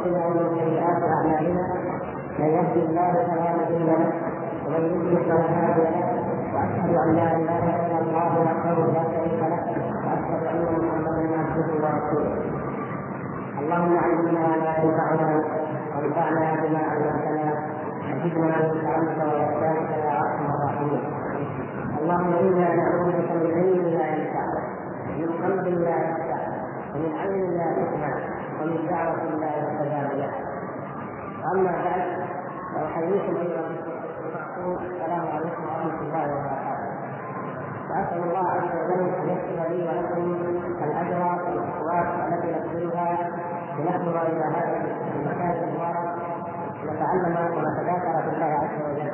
[0.00, 1.64] انفسنا ومن سيئات أعمالنا.
[2.38, 4.12] من يهدي الله فلا مضل له.
[4.66, 6.20] ومن يضلل فلا هادي له.
[6.54, 9.60] وأشهد أن لا إله إلا الله وحده لا شريك له.
[10.04, 12.34] وأشهد أن محمدا عبده ورسوله.
[13.60, 15.44] اللهم علمنا ما ينفعنا
[15.96, 17.52] وانفعنا بما علمتنا.
[18.10, 21.02] وزدنا من علمك واحسانك يا أرحم الراحمين.
[22.00, 24.44] اللهم إنا نعوذ بك من علم لا ينفع
[25.18, 26.40] من قلب لا يخشع
[26.94, 30.50] ومن عين لا تسمع ومن دعوة لا يستجاب لها
[31.54, 32.20] أما بعد
[32.74, 33.60] فأحييكم أيها
[34.80, 36.90] السلام عليكم ورحمة الله وبركاته.
[37.90, 40.34] وأسأل الله عز وجل أن يكتب لي ولكم
[40.84, 43.30] الأجر والأخوات التي نبذلها
[43.78, 44.82] لنحضر إلى هذا
[45.16, 46.14] المكان المبارك.
[46.84, 49.10] نتعلم ونتذاكر بالله عز وجل.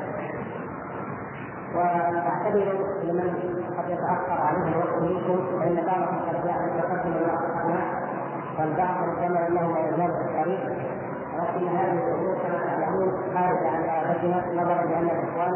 [1.75, 3.31] واعتذر لمن
[3.79, 8.06] قد يتأخر عليه الوقت منكم فإن بعضهم قد جاء من تقدم الوقت
[8.59, 10.65] والبعض ربما انه لا يزال في الطريق.
[11.35, 15.53] ولكن هذه الأمور كما تعلمون خارجه عن ارادتنا نظرا لأن الإخوان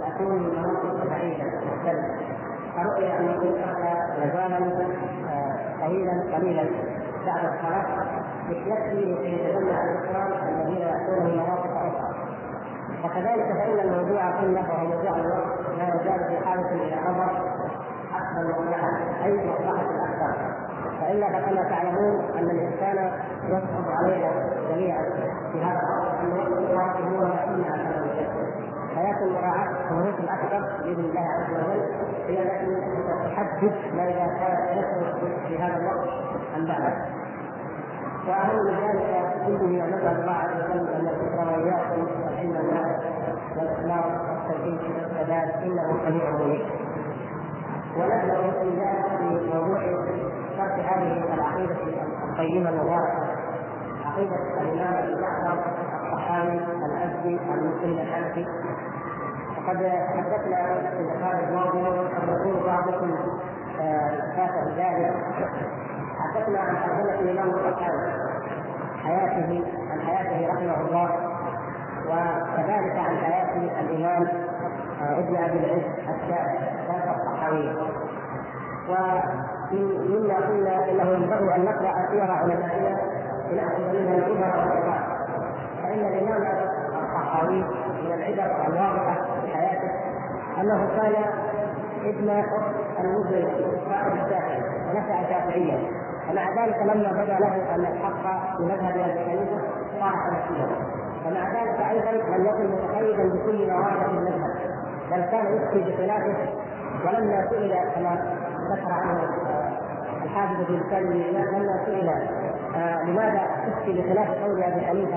[0.00, 1.44] ياتون من مناطق بعيدة.
[1.44, 2.14] مختلفه
[2.76, 3.54] فرؤي أن يكون
[4.18, 4.66] مجالا
[5.82, 6.64] قليلا قليلا.
[7.26, 7.86] بعد الصلاه
[8.48, 12.16] يكفي لكي يتجمع الإخوان الذين يأتون من مناطق أخرى.
[13.04, 17.30] وكذلك فإن الموضوع كله وهو موضوع الوقت لا يزال في حاجة إلى نظر
[18.14, 20.65] أكثر مصلحه أي مصلحة الاكثر
[21.00, 23.10] فإلا كما تعلمون أن الإنسان
[23.48, 24.30] يصعب علينا
[24.70, 25.02] جميعا
[25.52, 28.06] في هذا الأمر أن الوقت هو مسؤول عن هذا
[28.94, 31.82] فيكون مراعاة الحروف الأكبر بإذن الله عز وجل.
[32.26, 32.82] هي التي
[33.24, 36.08] تحدد ماذا كان يسلك في هذا الوقت
[36.56, 36.94] أم بعده
[38.28, 43.00] وأهم من ذلك كله ان نسال الله عز وجل أن يذكر واياكم العلم الناس
[43.56, 46.66] والاخلاص والتوحيد والسداد إنه سميع منيب
[47.96, 49.80] ونبدا بسم الله في موضوع
[50.56, 51.74] شرح هذه العقيدة
[52.28, 53.26] الطيبه المباركة.
[54.04, 55.58] عقيدة الامام ابي جعفر
[56.06, 58.46] الصحابي الأزدي المسلم الحنفي
[59.56, 59.76] وقد
[60.16, 63.14] حدثنا في اللقاء الماضي وقد يكون بعضكم
[64.36, 65.14] فات ذلك
[66.20, 68.12] حدثنا عن ترجمه الإمام الصحابي
[69.04, 71.10] حياته عن حياته رحمه الله
[72.06, 74.22] وكذلك عن حياه الإمام
[75.02, 76.58] ابن أبي العز الشافعي
[76.88, 77.16] شافع
[79.72, 82.96] ومما قلنا إنه ينبغي أن نقرأ سير علمائنا
[83.50, 84.98] لناخذ منها العبر والعبر.
[85.82, 86.42] فإن الإمام
[87.04, 87.64] الصحابي
[88.04, 89.90] من العبر الواضحة في حياته
[90.60, 91.14] أنه كان
[92.04, 93.48] ابن أخت المسلم
[93.88, 95.78] صاحب الشافعي ونشا شافعيا
[96.30, 99.60] ومع ذلك لما بدا له أن الحق بمذهب أبي حنيفة
[100.00, 100.66] صار حنفيا
[101.26, 104.50] ومع ذلك أيضا لم يكن متقيدا بكل مواد المذهب
[105.10, 106.36] بل كان يفتي بخلافه
[107.06, 108.36] ولما سئل كما
[108.70, 109.20] ذكر عنه
[110.36, 112.10] الحافظ بن سالم لما سئل
[113.08, 115.16] لماذا تفتي بخلاف قول أبي حنيفة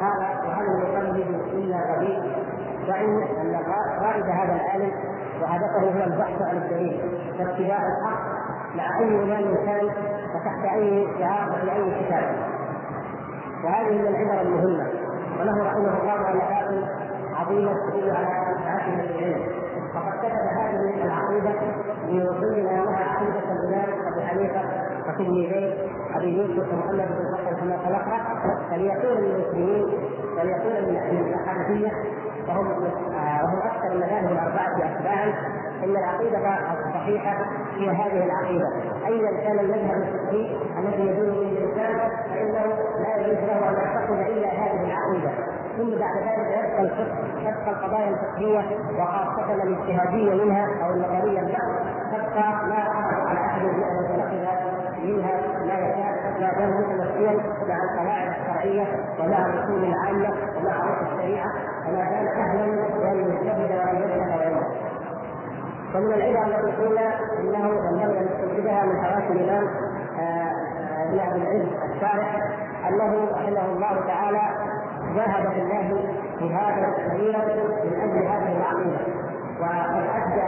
[0.00, 1.16] قال وهل المقلد
[1.52, 2.18] إلا غبي
[2.88, 3.60] وان أن
[4.00, 4.92] غائب هذا العالم
[5.42, 7.00] وهدفه هو البحث عن الدليل
[7.38, 8.20] واتباع الحق
[8.76, 9.84] مع أي إمام كان
[10.34, 12.36] وتحت أي شعار وفي أي كتاب.
[13.64, 14.86] وهذه من العبر المهمة.
[15.40, 16.88] وله رحمه الله علامات
[17.34, 19.42] عظيمة تدل على عاقبه العلم.
[19.94, 21.60] فقد كتب هذه العقيدة
[22.06, 24.60] ليوصلنا لها عقيدة الامام ابي حنيفة
[25.08, 25.74] وتلميذيه
[26.16, 28.08] أبي يوسف ومحمد بن بكر كما سبق
[28.70, 29.84] فليكون المسلمين
[30.36, 30.96] وليكون
[31.34, 31.92] الحنفيه
[32.48, 32.66] وهم
[33.44, 35.32] وهم أكثر المذاهب الأربعة اتباعا.
[35.84, 37.46] إن العقيدة الصحيحة
[37.76, 38.66] هي هذه العقيدة.
[39.06, 44.48] ايا كان المذهب الفقهي الذي يدور به الانسان فإنه لا يجوز له أن يعتقد إلا
[44.48, 45.57] هذه العقيدة.
[45.78, 48.62] ثم بعد ذلك يبقى الفقه تبقى القضايا الفقهية
[48.98, 51.70] وخاصة الاجتهادية منها أو النظرية البحث
[52.12, 54.38] تبقى لا حرج على أحد من ان يتنقل
[55.04, 57.32] منها ما يشاء ما دام متمثلا
[57.68, 58.86] مع القواعد الشرعية
[59.20, 61.52] ومع الأصول العامة ومع عرف الشريعة
[61.88, 62.64] وما دام أهلا
[63.00, 64.66] وان يجتهد وان يبحث وينظر
[65.94, 69.68] ومن العبر التي قلنا إنه ينبغي أن نستنتجها من حواس الإمام
[71.08, 72.36] ابن ابي العز الشارح
[72.88, 74.40] أنه رحمه الله تعالى
[75.14, 75.48] جاهد
[76.38, 79.00] في جهادا كبيرا من أجل هذه العقيدة.
[79.60, 80.42] وقد أدى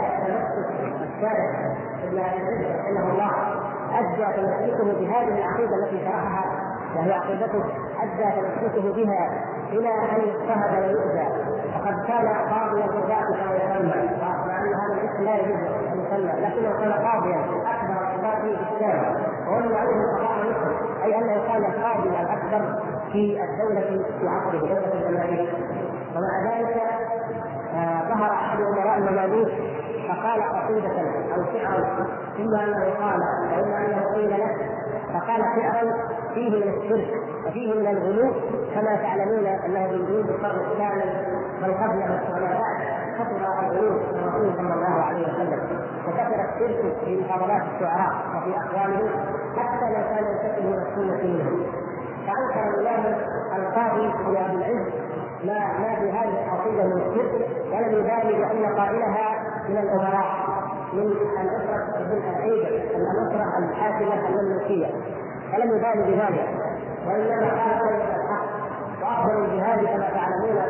[2.03, 3.31] ابن ابي العز رحمه الله
[3.99, 6.45] أدى تمسكه بهذه العقيدة التي شرحها
[6.95, 7.63] وهي عقيدته
[8.03, 9.29] أدى تمسكه بها
[9.71, 11.27] إلى أن يضطهد ويؤذى.
[11.75, 14.09] وقد كان قاضيا القضاة كما يسمى
[14.47, 15.57] مع ان هذا الاسم لا يجوز
[16.11, 19.15] أن لكنه كان قاضيا أكبر القضاة في الاسلام
[19.47, 20.31] وولي عليه القضاء
[21.03, 22.79] أي انه كان القاضي الأكبر
[23.11, 25.53] في الدولة في عصره دولة الجماهير
[26.15, 26.81] ومع ذلك
[28.09, 29.47] ظهر أحد أمراء المماليك
[30.09, 31.01] فقال قصيدة
[31.35, 32.07] أو شعرا
[32.39, 33.21] إما أنه قال
[33.51, 34.55] واما أنه قيل له
[35.13, 35.93] فقال شعرا
[36.33, 37.13] فيه من الشرك
[37.47, 38.31] وفيه من الغلو
[38.75, 41.03] كما تعلمون انه من جنود القرن الثاني
[41.61, 42.81] من قبله وما بعد
[43.19, 45.59] كثر الغلو من الرسول صلى الله عليه وسلم.
[46.07, 49.09] وكثر الشرك في محاضرات الشعراء وفي اقوالهم
[49.57, 51.65] حتى لو كان ينتسب إلى السنة منهم
[52.27, 53.15] فانكر الامام
[53.55, 54.07] القاضي
[54.37, 54.85] عبد العز
[55.43, 60.61] ما ما في هذه القصيده من الشرك ولم يبالي بان قائلها من الأمراء
[60.93, 61.85] من الأسرة
[62.35, 64.87] العيده الأسرة الحاكمه المملوكيه
[65.51, 66.49] فلم يبالي بذلك
[67.07, 68.61] وإنما قال كلمه الحق.
[69.01, 70.61] وأفضل الجهاد كما تعلمون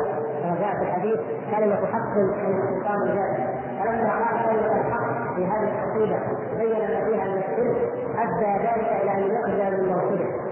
[0.42, 1.20] كما جاء في الحديث
[1.50, 3.54] كلمة حق من السلطان الجاهل.
[3.78, 6.18] فلما قال كلمه الحق في هذه القصيده
[6.58, 7.76] بين ما فيها من الشرك
[8.18, 10.51] أدى ذلك إلى أن يخرج من موقفه.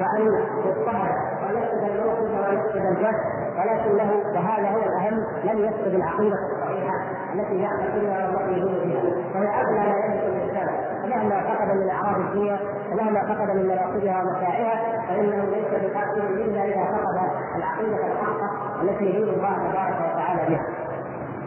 [0.00, 0.26] وان
[0.66, 6.94] يضطهد وان يفقد الموقف ويفقد الجهد ولكنه وهذا هو الأهم لم يفقد العقيدة الصحيحة
[7.34, 9.02] التي يعتقدها ويؤمن بها
[9.34, 10.68] وهي اغلى ما يملك الإنسان
[11.10, 12.58] مهما فقد من اعراض الدنيا
[12.92, 18.50] ومهما فقد من مناصبها ومتاعها فإنه ليس بحاكم إلا إذا فقد العقيدة الحقة
[18.82, 20.66] التي يريد الله تبارك وتعالى بها.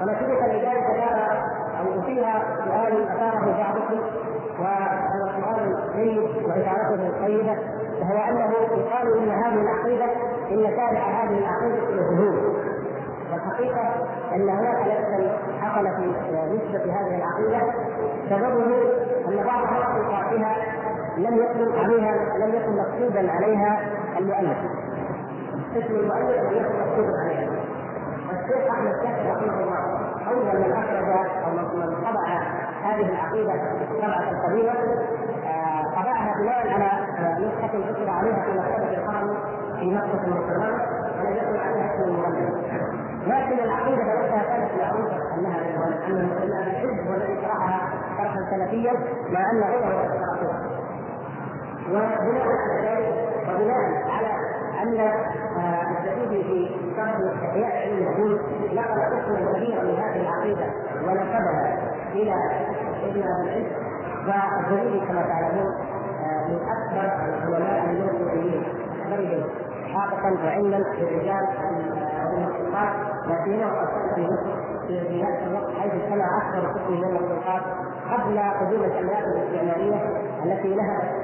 [0.02, 4.00] ونتيجه لذلك دار أو فيها سؤال أثاره بعضكم
[4.60, 7.58] وهو سؤال جيد وإشارته طيبه
[8.02, 10.06] وهو أنه يقال إن هذه العقيدة
[10.52, 12.56] إن تابع هذه العقيدة إلى
[13.32, 13.82] والحقيقة
[14.36, 17.74] أن هناك لبسا حصل في نسبة هذه العقيدة.
[18.30, 18.66] سببه
[19.28, 20.56] أن بعض حقائقها
[21.18, 23.80] لم يكن عليها لم يكن مكتوبا عليها
[24.20, 24.58] المؤلف.
[25.76, 27.50] اسم المؤلف لم يكن مكتوبا عليها.
[28.30, 31.10] والشيخ أحمد شاكر رحمه الله أول من أخرج
[31.46, 32.26] أو من طبع
[32.84, 33.54] هذه العقيدة
[34.02, 34.74] طبعه قديمه
[35.46, 39.38] آه، طبعها بناء على نسخة ذكر عليها في مكتبة الحرم
[39.80, 40.82] في مكه المكرمة
[41.20, 42.50] ولم يكن عليها اسم المؤلف
[43.28, 48.94] لكن العقيدة نفسها كانت معروفه أنها أن الحزب هو الذي شرحها شرحا سلفيا
[49.30, 50.76] مع أن غيره قد شرحوها
[51.90, 53.16] وبناء على ذلك
[53.50, 54.32] وبناء على
[54.84, 60.66] أن آه، الزبيدي في شرح احياء علم الدين نقل قسما كبيرا من هذه العقيدة
[61.08, 61.78] ونسبها
[62.14, 62.34] إلى
[63.04, 63.66] ابن ابي العز
[64.28, 65.74] والزبيدي كما تعلمون
[66.26, 66.60] آه، من
[66.98, 68.64] اكبر العلماء المسلمين
[69.02, 69.44] اكبرهم
[69.94, 71.48] حافظا وعلما بالرجال
[72.32, 72.94] والمخلوقات
[73.28, 74.16] لا سيما وقد
[74.88, 77.62] في ذلك الوقت حيث اجتمع أكثر قسم من المخلوقات
[78.12, 79.96] قبل قدوم الاملاك الاستعماريه
[80.46, 80.76] التي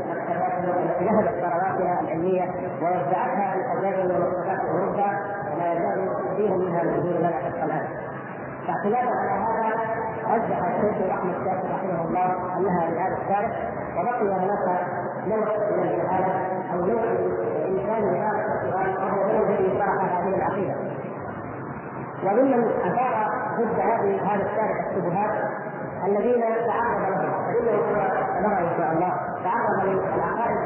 [0.10, 2.42] مكتباتنا والتي نهبت ثرواتها العلميه
[2.82, 5.10] ووزعتها لتجارب ومكتبات اوروبا
[5.54, 7.88] وما يزال كثير منها موجود لنا حتى الان.
[8.68, 9.80] فاعتمادا على هذا
[10.36, 13.56] رجح الشيخ احمد شاكر رحمه الله أنها لهذا التاريخ
[14.00, 14.88] وبقي هناك
[15.28, 15.38] نوع
[15.72, 16.34] من الجهاله
[16.74, 17.04] أو نوع
[17.68, 20.76] السؤال وهو هو الذي شرح هذه العقيدة.
[22.24, 25.32] وممن اثار ضد هذه هذا الشارع الشبهات
[26.08, 27.46] الذين تعرض لهم.
[27.46, 27.72] فإنه
[28.42, 29.14] نرى إن شاء الله.
[29.44, 30.58] تعرض للعقائد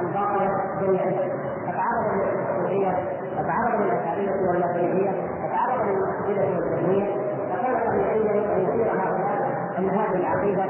[0.00, 1.42] الباطلة جميعا.
[1.66, 2.96] فتعرض للصوفيه
[3.38, 5.10] وتعرض للاشعريه والمسيحيه
[5.44, 7.06] وتعرض للمعتزله والجهميه
[7.50, 10.64] فكان طبيعيا أن يصير هؤلاء أن هذه العقيدة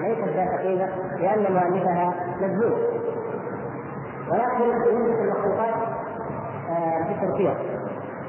[0.00, 2.78] ليست ذات قيمة لأن مؤلفها مجنون
[4.30, 5.74] ولكن يوجد المخلوقات
[6.70, 7.54] آه، في تركيا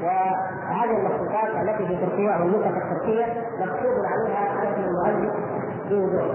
[0.04, 3.26] وهذه المخطوطات التي في تركيا أو النسخ التركية
[3.60, 5.34] مكتوب عليها اسم المؤلف
[5.90, 6.26] بوضوح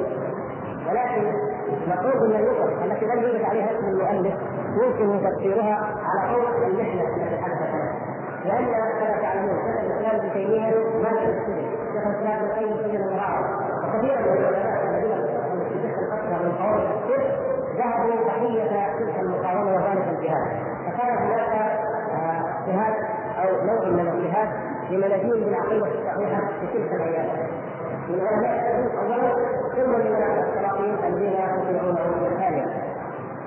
[0.88, 1.32] ولكن
[1.88, 4.35] نقول ان النسخ التي لم يوجد عليها اسم المؤلف
[4.82, 8.04] يمكن تفسيرها على قول المحنة التي حدثت
[8.45, 13.02] لأن كما تعلمون شيخ الإسلام ابن تيمية مات في السجن شيخ الإسلام ابن القيم سجن
[13.02, 13.47] المعارض
[13.85, 15.16] وكثيرا من العلماء الذين
[15.69, 17.03] في شيخ الفترة من الشرك
[17.76, 18.62] ذهبوا ضحيه
[18.99, 20.49] تلك المقاومة وذلك الجهاد.
[20.87, 21.78] فكان هناك
[22.66, 22.95] جهاد
[23.38, 24.49] أو نوع من الاجتهاد
[24.90, 27.26] لمناديل بالعقيده الصحيحه في تلك الأيام.
[28.09, 29.35] من علماء اولا
[29.75, 32.66] ثم من السلاطين الذين يطيعونه ثانيا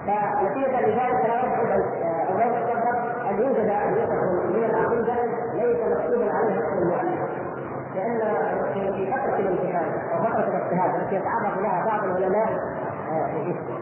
[0.08, 1.84] فنتيجة لذلك لا يبعد
[2.30, 3.72] أو لا أن يوجد
[4.56, 5.16] من العقيدة
[5.54, 7.20] ليس مكتوبا عليها اسم المؤلف
[7.96, 8.20] لأن
[8.74, 12.50] في فترة الامتحان أو فترة الاجتهاد التي يتعرض لها بعض العلماء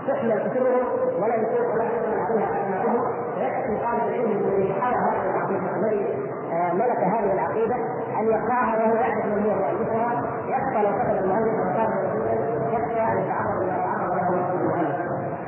[0.07, 0.85] تحمل كتبهم
[1.21, 3.01] ولا يكون ولا يكون عليها اسماءهم
[3.35, 6.05] فيكفي طالب العلم الذي حال هذه العقيده الذي
[6.53, 7.75] آه، ملك هذه العقيده
[8.19, 11.89] ان يقراها وهو يعرف من هو مؤلفها يكفى لو كتب المؤلف وكان
[12.73, 14.95] يكفى ان يتعرض إلى تعرض له المؤلف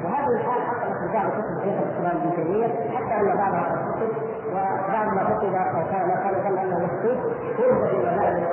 [0.03, 4.11] وهذه الحال حصلت في بعض كتب شيخ الاسلام ابن تيميه حتى ان بعضها قد كتب
[4.51, 7.17] وبعض ما كتب أو كان كان يظن انه مكتوب
[7.59, 8.43] وجد في مذاهب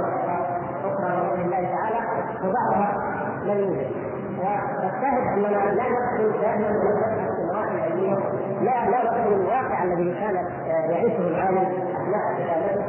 [0.85, 2.01] أخرى باذن الله تعالى
[2.45, 3.15] وبعضها
[3.45, 4.04] لم يوجد
[4.45, 8.17] والشاهد اننا لا ندخل دائما نبحث في مواقع عمل علميا
[8.61, 10.35] لا لا من الواقع الذي كان
[10.67, 11.59] يعيشه العالم
[11.97, 12.85] اثناء كتابته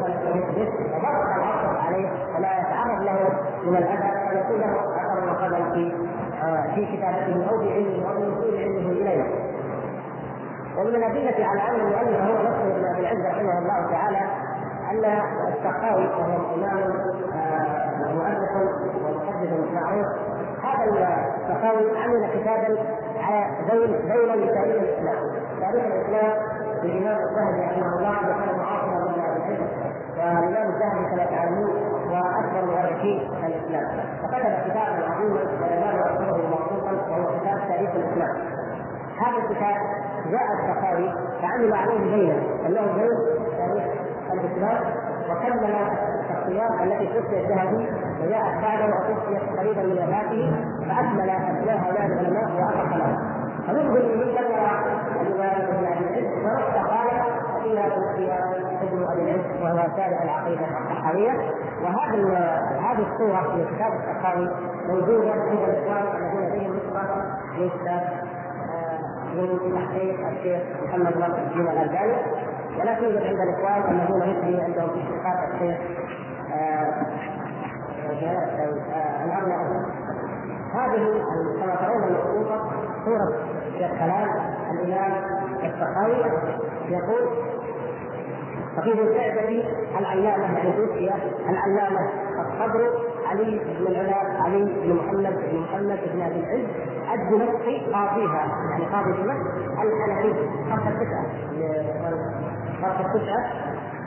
[0.00, 3.18] كانت تحيط به وضغط العصر عليه ولا يتعرض له
[3.64, 5.92] من الأذى فيكون له أثر وقدم في
[6.74, 9.24] في كتابته أو في علمه أو في وصول علمه إليه.
[10.78, 14.20] ومن الأدلة على أن المؤلف هو نفسه ابن أبي العز رحمه الله تعالى
[14.90, 15.04] أن
[15.48, 16.78] السخاوي وهو امام
[18.14, 18.50] مؤلف
[19.04, 20.06] ومحدث معروف
[20.64, 22.68] هذا السخاوي عمل كتابا
[23.70, 25.22] بين بين لتاريخ الاسلام
[25.60, 26.32] تاريخ الإسلام
[26.82, 29.68] للامام الذهبي رحمه الله وكان معاصرا من العلم.
[30.16, 31.70] والإمام الذهبي كما تعلمون
[32.10, 33.88] واكبر مؤرخي الإسلام.
[34.22, 38.36] فكتب كتابا عظيما ولا يعتبره موثوقا وهو كتاب تاريخ الإسلام.
[39.20, 39.76] هذا الكتاب
[40.30, 41.12] جاء السخاوي
[41.42, 42.36] فعمل عليه بينا
[42.66, 43.10] أنه بين
[43.58, 43.84] تاريخ
[44.32, 44.80] الإسلام
[45.30, 45.74] وكمل
[46.20, 47.88] الشخصيات التي توفي الذهبي
[48.22, 50.52] وجاءت بعده وتوفيت قريبا من وفاته
[50.88, 53.16] فأكمل اسماء هؤلاء العلماء واطلق لهم
[53.66, 54.82] فنقول من ذكر الامام
[55.20, 57.08] ابن أبي العز ورد قال
[57.62, 58.32] فيها توفي
[58.82, 61.32] ابن أبي العز وهو تابع العقيدة الصحابيه
[61.82, 62.18] وهذا
[62.80, 64.48] هذه الصورة في كتاب السخاوي
[64.88, 67.24] موجودة عند الإخوان الذين لديهم نسخه
[67.58, 67.70] من
[69.34, 72.16] من تحقيق الشيخ محمد ناصر الدين الألباني.
[72.78, 75.00] ولا توجد عند الإخوان الذين يجري عندهم في
[75.54, 75.78] الشيخ
[80.74, 81.24] هذه
[81.60, 82.70] كما ترون المخطوطه
[83.04, 83.32] صوره
[83.78, 84.28] شيخ كلام
[84.70, 85.12] الامام
[85.64, 86.16] السخاوي
[86.88, 87.28] يقول
[88.76, 89.64] فقيد الكعبة
[89.98, 91.10] العلامة يعني توفي
[91.50, 92.10] العلامة
[92.40, 92.90] الصدر
[93.26, 96.66] علي بن العلا علي بن محمد بن محمد بن أبي العز
[97.14, 100.34] الدمشقي قاضيها يعني قاضي دمشق الحنفي
[100.70, 101.26] خط التسعة
[102.82, 103.52] خط التسعة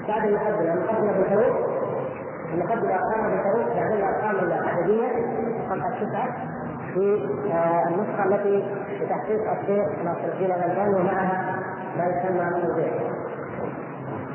[0.07, 1.82] بعد المقدمة المقدمة بالحروف
[2.53, 5.07] المقدمة أرقام بالحروف بعدين الأرقام العددية
[5.69, 6.27] خط التسعة
[6.93, 8.65] في آه، النسخة التي
[9.01, 11.55] بتحقيق الشيخ ناصر الدين الألباني ومعها
[11.97, 12.87] ما يسمى موضوع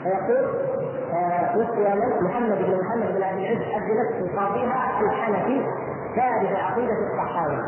[0.03, 0.45] فيقول
[1.13, 1.57] آه
[2.21, 5.67] محمد بن محمد بن ابي العز الدمشقي قاضيها الحنفي
[6.17, 7.59] شارح عقيدة الصحابة.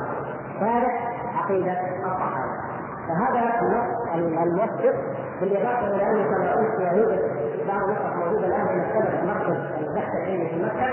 [0.60, 2.70] شارح عقيدة الصحابة.
[3.08, 4.94] فهذا النص الموثق
[5.40, 7.20] بالإضافة إلى انه كما قلت يوجد
[7.68, 10.88] بعض النسخ موجودة الآن في مكتبه مركز البحث العلمي في مكة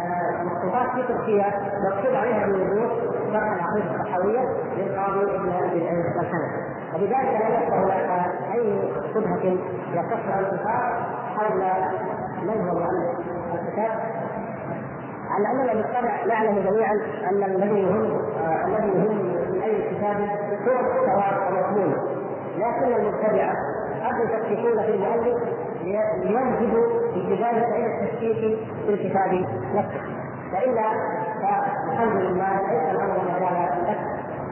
[0.00, 1.46] آه، مخطوطات في تركيا
[1.90, 2.92] مكتوب عليها الروح
[3.32, 4.40] شرح العقيدة الصحويه
[4.76, 6.60] للقاضي ابن أبي العز الحنفي
[6.94, 9.56] وبذلك لا يبقى هناك أي شبهة
[9.92, 10.92] يصح الانتقاد
[11.36, 11.62] حول
[12.42, 13.20] من هو مؤلف
[13.54, 13.90] الكتاب.
[15.30, 16.94] على اننا بالطبع نعلم جميعا
[17.30, 20.16] أن الذي يهم آه الذي يهم أي كتاب
[20.68, 21.96] هو محتواه ومضمونه
[22.58, 23.54] لكن المبتدعه
[24.04, 25.38] قد يشككون في المؤلف
[25.84, 29.32] لينجدوا بذلك إلى التشكيك في الكتاب
[29.74, 30.00] نفسه.
[30.54, 30.90] والا
[31.42, 33.98] فالحمد لله ليس الأمر مجال لك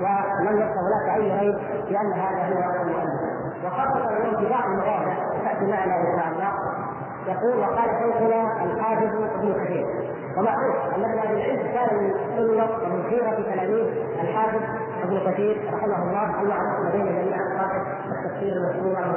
[0.00, 1.58] ولم يبقى هناك اي ريب
[1.88, 3.20] بأن هذا هو المؤلف
[3.64, 6.52] وخاصة بعض المواضع تاتي معنا إن شاء الله.
[7.28, 9.86] يقول وقال شيخنا الحافظ ابن كثير
[10.36, 13.86] ومعروف أن ابن أبي العز كان من سنه ومن خيره تلاميذ
[14.20, 14.60] الحافظ
[15.02, 16.42] ابن كثير رحمه الله.
[16.42, 17.58] المعروف لدينا جميعا.
[17.58, 17.82] صاحب
[18.12, 19.10] التفسير المسلوب عن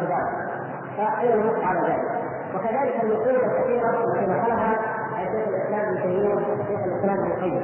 [0.98, 2.21] فاين النص على ذلك.
[2.55, 7.63] وكذلك النقول الكثيرة التي نقلها شيخ الإسلام ابن تيمية وشيخ الإسلام ابن القيم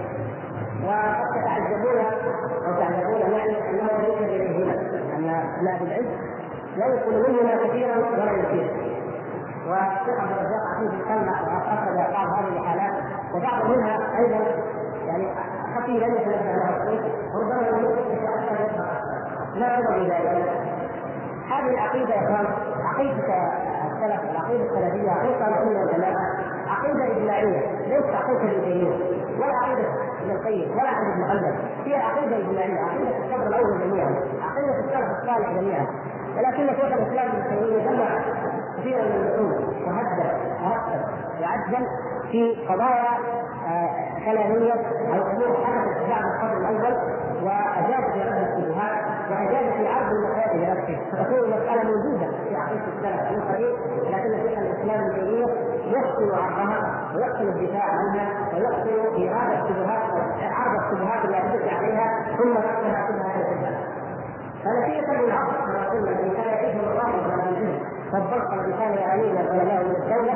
[0.83, 1.99] وقد تتعجبون
[2.67, 4.73] أو تعلمون معي أنه ليس اليهما
[5.17, 6.05] ان ابن ابي العز
[6.77, 8.71] ينقل منهما كثيرا ولا يثير
[9.67, 12.93] والشيخ عبد الرزاق عفيف القلع واخرج بعض هذه الحالات
[13.33, 14.39] وبعض منها أيضا
[15.07, 15.27] يعني
[15.75, 17.05] خفي لم يتنبه له الشيخ
[17.35, 18.87] وربما يكون يتاثر
[19.55, 20.49] لا يرى ذلك.
[21.49, 22.47] هذه العقيدة يا إخوان
[22.97, 23.51] عقيدة
[23.87, 26.27] السلف العقيده السلفية عقيدة السنة والجماعه
[26.67, 28.53] عقيدة إجماعية ليست عقيدة ابن
[29.39, 29.87] ولا عقيدة
[30.21, 31.55] ابن القيم ولا عقيدة حنبل.
[31.85, 35.87] هي عقيدة إجماعية عقيدة الصدر الأول جميعا عقيدة السلف الصالح جميعا.
[36.37, 38.07] ولكن شيخ الإسلام ابن تيمية جمع
[38.77, 40.19] كثيرا من النصوص وهدد
[40.63, 41.01] ورتب
[41.41, 41.87] وعدل
[42.31, 43.13] في قضايا
[44.25, 46.97] كلامية أو أمور حدثت بعد القرن الأول
[47.43, 53.31] واجاد في رد الشبهات واجاد في عرض المسائل بنفسه فتكون المساله موجوده في عقيده السلف
[53.31, 53.75] من قريب
[54.11, 55.45] لكن شيخ الاسلام ابن تيميه
[55.93, 61.69] يحسن عرضها ويحسن الدفاع عنها ويحسن ايراد الشبهات أو عرض الشبهات التي
[62.37, 63.77] ثم ردها شبهه إلى
[64.63, 67.79] فنتيجه للعصر كما قلنا إن كان يعيش مصائب من
[68.13, 70.33] والضغط الذي كان يعانيه العلماء من الدولة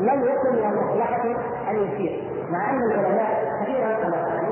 [0.00, 1.24] لم يكن من المصلحة
[1.70, 3.88] ان يشير مع أن العلماء كثيرا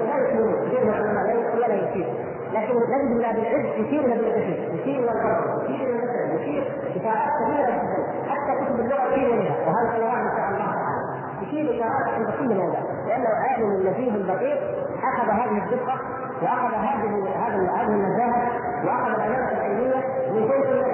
[0.06, 2.06] لا يشيرون كثير من العلماء ولا يشير
[2.52, 6.36] لكن نجد ابن ابي العز يشير إلى ابن كثير يشير إلى الغرب يشير إلى المسلم
[6.40, 6.62] يشير
[6.96, 11.02] اشارات كثيره جدا حتى كتب اللغة يشير اليها وهذا سنوات ان شاء الله تعالى.
[11.42, 14.58] يشير اشارات عند كل موضع لأنه عالم النزيه الدقيق
[15.02, 15.94] أخذ هذه الدقة
[16.42, 17.12] وأخذ هذه
[17.44, 18.52] هذه هذه النزاهه
[18.84, 20.00] وأخذ الامانه العلمية
[20.32, 20.92] من شيخ من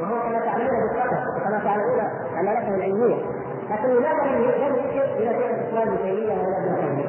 [0.00, 2.00] وهو كما تعلمون بالقدر وكما تعلمون
[2.40, 3.16] امانته العلمية.
[3.70, 7.08] لكن لماذا لم يشير إلى شيخ الإسلام ابن تيمية ولا ابن تيمية؟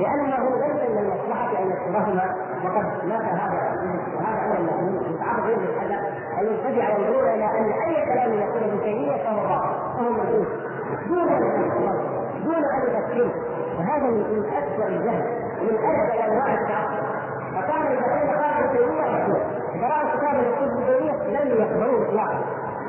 [0.00, 3.72] لأنه ليس من المصلحة أن يكتبهما وقد مات هذا
[4.16, 6.00] وهذا أمر المؤمنين المتعرض إليه بالحدث
[6.38, 9.98] أن يبتدع وينظرون إلى أن أي كلام يقول ابن تيمية فهو باطل.
[9.98, 10.46] فهو مردود
[11.08, 11.70] دون أن
[12.44, 13.30] دون أن يفكره
[13.78, 15.45] وهذا من اسوء الجهل.
[15.66, 17.04] من ادنى انواع التعصب
[17.54, 19.36] فكان اذا كان قال ابن تيميه يقول
[19.74, 22.38] اذا كتابا يقول ابن تيميه لم يقبلوه اطلاقا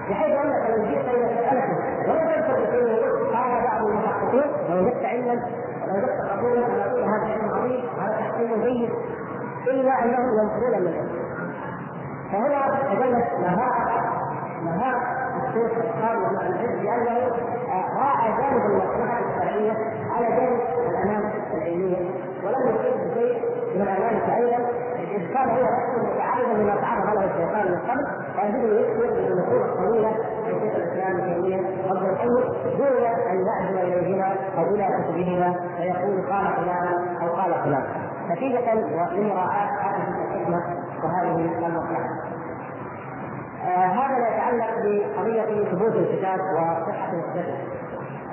[0.10, 1.77] بحيث انك لو جئت إلى مسالته
[2.10, 5.41] ولا تذكر تيميه قال بعض المحققين لو وجدت علما
[5.93, 8.89] وجدت قبولا ان أقول هذا علم عظيم هذا تحكيم جيد
[9.67, 11.27] الا انهم ينقلون من العلم
[12.31, 14.03] فهنا تجلت مهاره
[14.63, 15.01] مهاره
[15.48, 17.27] الشيخ قال مع العلم لأنه
[17.98, 19.72] راى جانب المصلحه الشرعيه
[20.15, 22.10] على جانب الامانه العلميه
[22.47, 23.41] ولم يصيب بشيء
[23.75, 24.57] من الامانه أيضا
[25.33, 30.59] كان هو نفسه متعرضا لما تعرض له الشيطان من قبل فيجب يكثر بالنصوص الطويلة عن
[30.61, 31.59] شيخ الإسلام ابن تيمية
[31.91, 32.27] الحي
[32.77, 37.83] دون أن يأذن إليهما أو إلى كتبهما فيقول قال فلان أو قال فلان
[38.31, 40.61] نتيجة لمراعاه هذه الحكمة
[41.03, 42.09] وهذه المصلحه.
[43.65, 47.76] آه هذا لا يتعلق بقضية ثبوت الكتاب وصحة نسبته.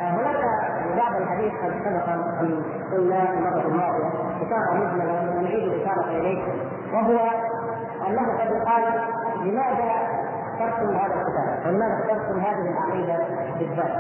[0.01, 0.45] هناك
[0.97, 2.23] بعض الحديث قد سبق أن
[2.93, 4.09] قلنا المرة الماضية
[4.47, 6.43] اشاره مجمله ونعيد الاشاره إليه
[6.93, 7.19] وهو
[8.09, 8.85] أنه قد قال
[9.45, 9.93] لماذا
[10.53, 13.27] اخترتم هذا الكتاب؟ ولماذا اخترتم هذه العقيدة
[13.59, 13.93] بالذات؟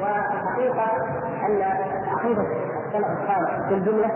[0.00, 0.86] والحقيقة
[1.46, 1.62] أن
[2.08, 2.42] عقيدة
[2.86, 4.10] السلف الصالح في الجملة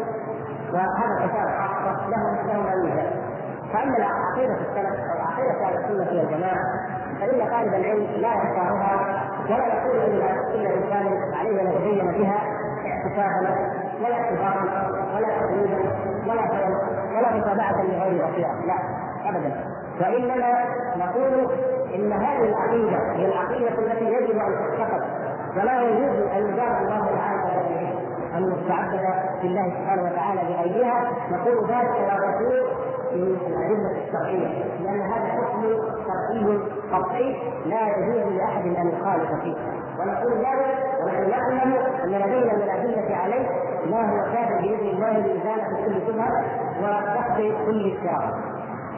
[0.73, 3.11] وهذا الكتاب خاصه له له ميزة.
[3.73, 6.65] فاما عقيدة السلف أو عقيدة السنة والجماعة
[7.21, 12.39] فإن طالب العلم لا يختارها ولا يقول ان كل انسان عليه ان يتبين بها
[12.87, 13.67] اعتكافا
[14.01, 14.63] ولا اعتبارا
[15.17, 15.79] ولا تقليدا
[16.27, 16.43] ولا
[17.17, 18.79] ولا متابعة لغير بصيره لا
[19.29, 19.65] ابدا.
[20.01, 20.65] وإنما
[20.97, 21.51] نقول
[21.95, 25.03] إن هذه العقيدة هي العقيدة التي يجب أن تتخذ
[25.57, 27.47] ولا يجوز أن يجاب الله تعالى
[28.37, 29.01] المستعبد
[29.43, 32.57] لله سبحانه وتعالى بغيرها نقول ذلك لا يكون
[33.13, 36.59] من الأدلة الشرعية لأن هذا حكم شرعي
[36.93, 37.37] قطعي
[37.67, 39.57] لا يجوز لأحد أن يخالف فيه.
[39.99, 43.49] ونقول ذلك ونحن نعلم أن لدينا من الأدلة عليه
[43.91, 46.45] ما هو كافر بإذن الله لإزالة كل شبهة
[46.81, 48.35] ودفع كل اضطراب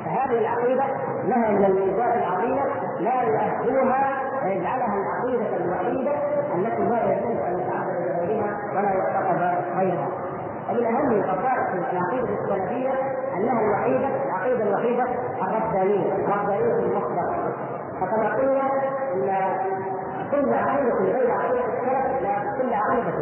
[0.04, 0.84] فهذه العقيدة
[1.24, 2.62] لها من الميزات العظيمة
[3.00, 6.12] لا يؤهلها ويجعلها العقيدة الوحيدة
[6.54, 10.08] التي لا يجوز أن يتعبد بغيرها ولا يعتقد غيرها.
[10.70, 12.90] ومن أهم خصائص العقيدة السلفيه
[13.36, 15.04] انها الوحيده العقيدة الوحيدة
[15.42, 17.52] الربانية الربانية المصدر.
[18.00, 18.62] فكما قلنا
[19.14, 19.58] إن
[20.30, 23.12] كل عقيدة غير عقيدة السلف لا كل عقيدة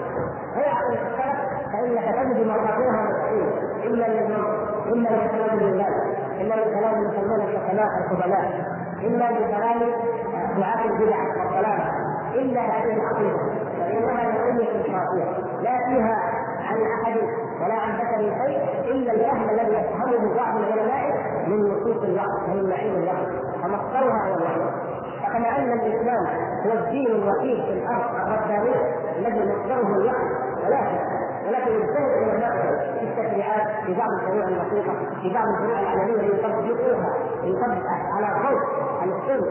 [0.56, 1.36] غير عقيدة السلف
[1.72, 3.48] فانك تجد مراتبها مستحيل.
[3.84, 4.34] إلا من
[4.86, 5.88] إلا من كلام الله
[6.40, 8.64] الا من كلام يسمون الحكماء القبلاء
[9.02, 9.80] إلا من كلام
[10.56, 11.82] دعاة البدع والضلال
[12.34, 13.38] إلا هذه العقيدة.
[13.78, 16.32] فإنها نقيه خاطئه لا فيها
[16.76, 17.16] عن أحد
[17.62, 18.58] ولا عن بشر شيء
[18.90, 21.10] إلا الفهم الذي يفهمه بعض العلماء
[21.46, 23.26] من نصوص الوحي ومن معين الوحي
[23.62, 24.60] فمصدرها هو الوحي
[25.22, 26.26] فكما أن الإسلام
[26.66, 28.74] هو الدين الوحيد في الأرض الرباني
[29.18, 30.26] الذي مصدره الوحي
[30.66, 32.52] ولكن ولكن يجتهد العلماء
[33.00, 37.86] في التشريعات في بعض الفروع البسيطه في بعض الفروع العلمية يطبقوها يطبق
[38.16, 38.62] على خوف
[39.02, 39.44] السن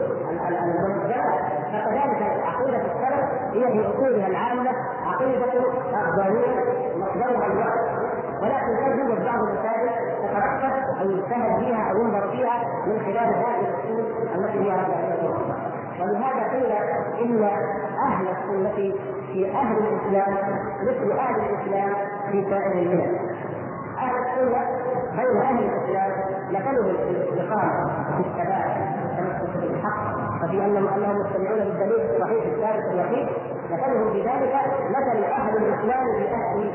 [0.48, 1.24] المنزلة.
[1.72, 4.70] فكذلك عقيدة السلف هي في أصولها العامة
[5.06, 5.46] عقيدة
[6.08, 6.75] ربانيه
[7.16, 8.06] مصدرها الوحي
[8.42, 9.90] ولكن قد يوجد بعض المسائل
[10.22, 15.66] تترقب أو يجتهد فيها أو ينظر فيها من خلال هذه الأصول التي هي ربانيه
[16.00, 16.72] ولهذا قيل
[17.20, 17.44] إن
[17.98, 18.94] أهل السنة
[19.32, 21.94] في أهل الإسلام مثل أهل الإسلام
[22.32, 23.18] في سائر الملل.
[23.98, 24.64] أهل السنة
[25.16, 26.12] بين أهل الإسلام
[26.50, 27.84] مثلهم الاستقامه
[28.16, 29.56] في الثبات التمسك
[30.44, 33.28] وفي انهم أنهم مستمعون بالدليل الصحيح الثابت الوحيد
[33.70, 34.54] مثلهم في ذلك
[34.90, 36.70] مثل أهل الإسلام في أهل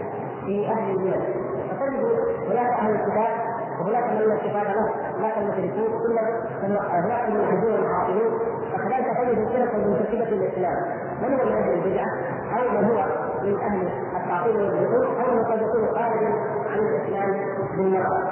[0.45, 1.21] في أهل الملل
[1.69, 2.05] فتجد
[2.51, 4.89] هناك أهل الكتاب وهناك من لا كتاب له.
[5.17, 6.17] هناك المشركين كل
[6.63, 8.33] هناك الملحدون العاطلون
[8.73, 10.77] وكذلك تجد الفرق المنتسبه للاسلام
[11.21, 12.09] من هو من أهل البدعه
[12.57, 13.05] أو من هو
[13.43, 16.27] من أهل التعطيل والجحود أو من قد يكون خارجا
[16.69, 17.35] عن الإسلام
[17.77, 18.31] بالمرأة؟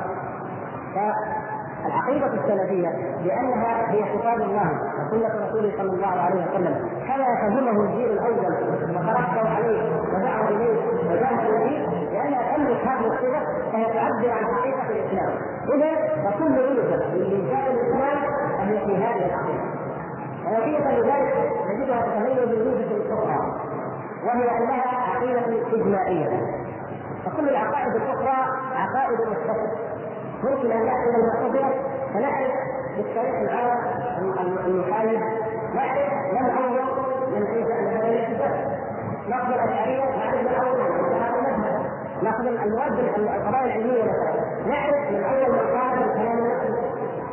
[1.84, 2.90] فالعقيدة السلفية
[3.26, 4.72] لأنها هي خطاب الله
[5.08, 6.90] وسنة رسوله صلى الله عليه وسلم.
[7.08, 8.54] كما فهمه الجيل الأول
[8.90, 9.82] وتربوا عليه
[10.14, 15.32] ودعوا إليه وجاهدوا به لأنها تملك هذه الصفة فهي تعبر عن حقيقة الإسلام.
[15.76, 15.96] إذا
[16.30, 16.76] فكل من
[17.20, 18.18] ميزات الإسلام
[18.60, 19.64] هي في هذه العقيدة
[20.48, 23.40] ونتيجة لذلك نجدها تتميز بميزة أخرى
[24.26, 24.84] وهي أنها
[25.16, 26.30] عقيدة إجماعية.
[27.26, 28.38] فكل العقائد الأخرى
[28.76, 29.72] عقائد مختصة
[30.44, 31.72] ممكن أن ناتي المعتزله
[32.14, 32.52] فنعرف
[32.98, 33.78] بالتاريخ العام
[34.66, 35.20] المحايد
[35.76, 36.82] نعرف من اول
[37.32, 38.80] من ان هذا الاعتزال
[39.30, 41.86] ناخذ الاشعريه نعرف من أول من هذا المذهب.
[42.24, 44.68] ناخذ المواد القضايا العلمية مثلا.
[44.68, 46.40] نعرف من أول من قال بالكلام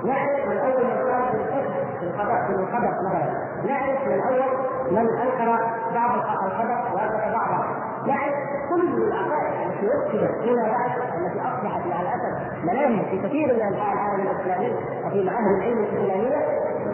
[0.05, 3.47] نعرف من أول من قال بالفقه في القدر في القدر مثلا.
[3.67, 5.59] نعرف من أول من أنكر
[5.95, 6.11] بعض
[6.45, 7.65] القدر واثبت بعضه
[8.07, 8.35] نعرف
[8.77, 13.93] كل العقائد التي وكلت فيما بعد التي اصبحت مع الاسف مناهج في كثير من انحاء
[13.93, 14.75] العالم الاسلامي
[15.07, 16.37] وفي معاهد العلم الاسلاميه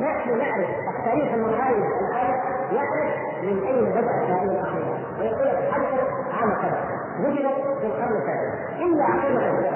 [0.01, 0.69] نحن نعرف
[0.99, 2.35] التاريخ المحايد الان
[2.73, 6.01] يعرف من اين بدات هذه العقيده ويقول حدث
[6.41, 6.81] عام كذا
[7.21, 9.71] وجدت في القرن الثالث الا عقيده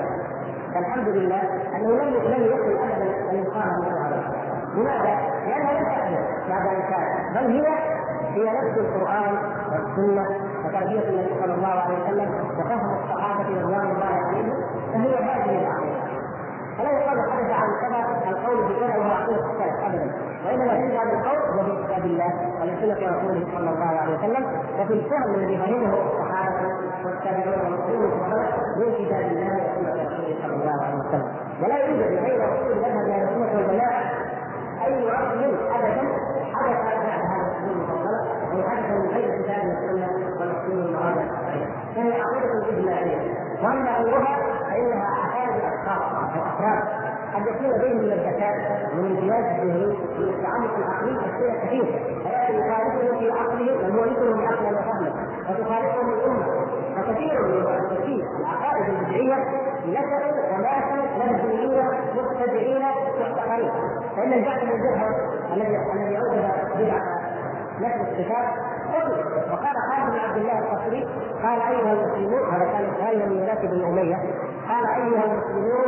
[0.74, 1.40] فالحمد لله
[1.76, 4.32] انه لم لم يكن ابدا ان يقام هذا
[4.74, 5.16] لماذا؟
[5.46, 7.66] لانها لم تحدث بعد ان كانت بل هي
[8.36, 9.34] هي نفس القرآن
[9.72, 10.26] والسنة
[10.64, 14.52] وتربيه النبي صلى الله عليه وسلم وفهم الصحابة رضوان الله عليهم
[14.92, 16.16] فهي هذه العقيده
[16.78, 20.10] فلا يقال حدث عن كذا القول بكذا وهو عقيدة السلف ابدا.
[20.46, 24.44] وإنما يرجع بالقول هو في كتاب الله ومن سنة رسوله صلى الله عليه وسلم
[24.80, 26.68] وفي الفهم الذي فهمه الصحابة
[27.04, 28.10] والتابعون والمسلمون
[28.76, 31.28] من كتاب الله وسنة رسوله صلى الله عليه وسلم.
[31.62, 34.02] ولا يوجد بين رسول المذهب أهل السنة والجماعه
[34.86, 35.44] اي عقل
[35.74, 36.08] ابدا
[36.54, 37.05] حدث هذا
[38.56, 41.26] أو حدث من غير كتاب السنة والسنة المراجع
[41.94, 43.18] فهي عقيدة اجماعيه
[43.62, 44.36] وأما غيرها
[44.70, 46.02] فإنها عقائد الاشخاص
[46.34, 46.82] الافراد
[47.34, 48.54] قد يكون بينهم من الذكاء
[48.94, 49.86] من الامتياز الذهني
[50.18, 51.84] من التعمق العقلي اشياء كثير
[52.22, 55.10] فيأتي يخالفه في عقله مثله عقلا وفهما
[55.50, 56.46] وتخالفه الأمة.
[56.96, 59.36] فكثير من المؤسسين العقائد البدعية
[59.86, 61.82] نشأوا وناسا مبدئين
[62.16, 62.82] مبتدعين
[63.20, 63.70] محتقرين
[64.16, 65.14] فإن بن درهم
[65.52, 66.44] الذي الذي اوجد
[66.78, 67.15] بدعة
[67.80, 68.48] نشر الصفات
[69.52, 71.06] وقال خالد بن عبد الله القصري
[71.42, 74.16] قال أيها المسلمون هذا كان غالبا من ولاة بن أمية
[74.68, 75.86] قال أيها المسلمون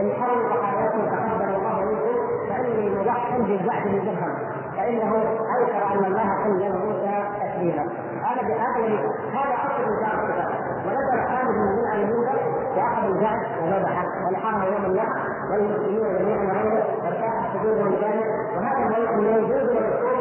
[0.00, 2.16] إن حرم بقاياكم تقبل الله منكم
[2.48, 4.34] فإني مضحى بالبعث من درهم
[4.76, 5.16] فإنه
[5.58, 7.86] أنكر أن الله كلم موسى تكليما
[8.22, 8.98] هذا بهذا
[9.32, 10.74] هذا أصل نزاع الصفات.
[10.86, 12.38] ونزل خالد بن عن المنبر
[12.76, 15.18] واخذ الجعد وذبح ونحره يوم النحر
[15.50, 18.24] والمسلمون جميعا وغيره وارتاح صدورهم كامل
[18.56, 20.13] وهذا هو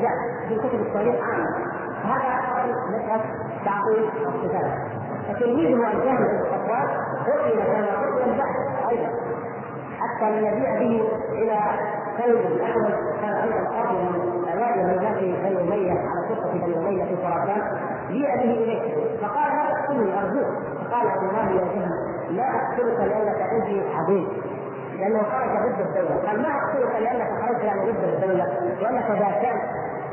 [0.00, 0.16] والمشهور
[0.48, 1.14] في كتب التاريخ.
[1.24, 1.72] عامه
[2.04, 2.32] هذا
[2.88, 3.24] مسألة
[3.64, 4.70] تعطيل الصفات
[5.28, 6.90] فتلميذه الجهل الصفوات
[7.26, 8.56] قتل كما قتل البحث
[8.90, 9.08] أيضا.
[10.00, 11.60] حتى لم يبيع به إلى
[12.18, 17.62] كلب الأول كان أيضا قبل من في بني اميه على سلطه بني اميه في خراسان.
[18.08, 19.18] جيء به إليه.
[19.20, 20.48] فقال لا تقتلني أرجوك.
[20.90, 24.28] فقال والله يا جهل لا أقتلك لانك عندي عظيم
[25.02, 26.26] لأنه خرج ضد الدولة.
[26.26, 28.46] قال ما اقتلك لانك خرجت يعني ضد الدولة؟
[28.82, 29.62] وأنك ذاكرت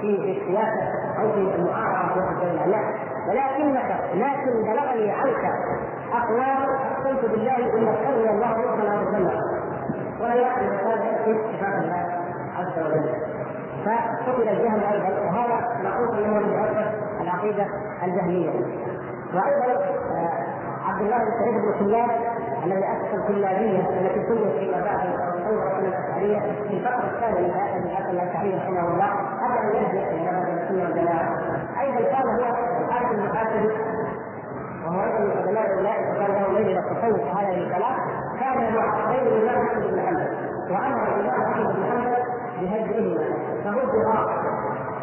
[0.02, 0.84] في السياسة
[1.19, 2.65] أو في المعارضة في الدولة.
[2.65, 2.82] لا.
[3.28, 5.43] ولكنك لكن بلغني عنك
[6.13, 9.41] أقوال اقسمت بالله إن مكنني الله ربنا وسلم
[10.21, 12.06] ولا يعلم الانسان ياتي صفات الله
[12.58, 13.10] عز وجل.
[13.86, 15.21] فقتل الجهل أيضا.
[15.21, 17.65] وهذا معروف إنه من العقيدة
[18.04, 18.49] الجهمية.
[19.34, 19.86] وأيضا
[20.88, 22.10] عبد الله بن سعيد بن كلاب
[22.65, 28.10] الذي اسس الكلابيه التي سميت فيما بعد الثوره الاشعريه في الفقر الثاني من حياه حسن
[28.10, 29.10] الاشعري رحمه الله
[29.41, 31.38] قبل أن يلجا إلى مذهب السنة والجماعه
[31.82, 33.69] أيضا كان هو الحارث المحاسبي
[34.86, 37.95] وهو أيضا من علماء اولئك كان له ميل إلى التصوف وهذا الكلام
[38.39, 40.28] كان معتقدين الامام احمد بن حنبل
[40.72, 42.15] وأمر الامام أحمد بن حنبل
[42.62, 43.26] بهجرهما
[43.63, 44.50] فهجر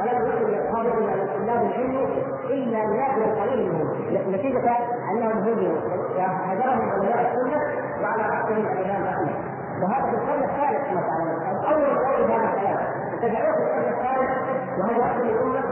[0.01, 2.09] ولم يكن يقابل من طلاب العلم
[2.45, 4.77] الا النادر القليل منهم نتيجه
[5.11, 5.79] انهم هجروا
[6.17, 7.61] وهجرهم علماء السنة
[8.03, 9.35] وعلى راسهم الامام احمد
[9.83, 12.79] وهذا في القرن الثالث كما تعلمون اول قول هذا الكلام
[13.23, 14.31] تبعوه في القرن الثالث
[14.79, 15.63] وهذا اصل الامه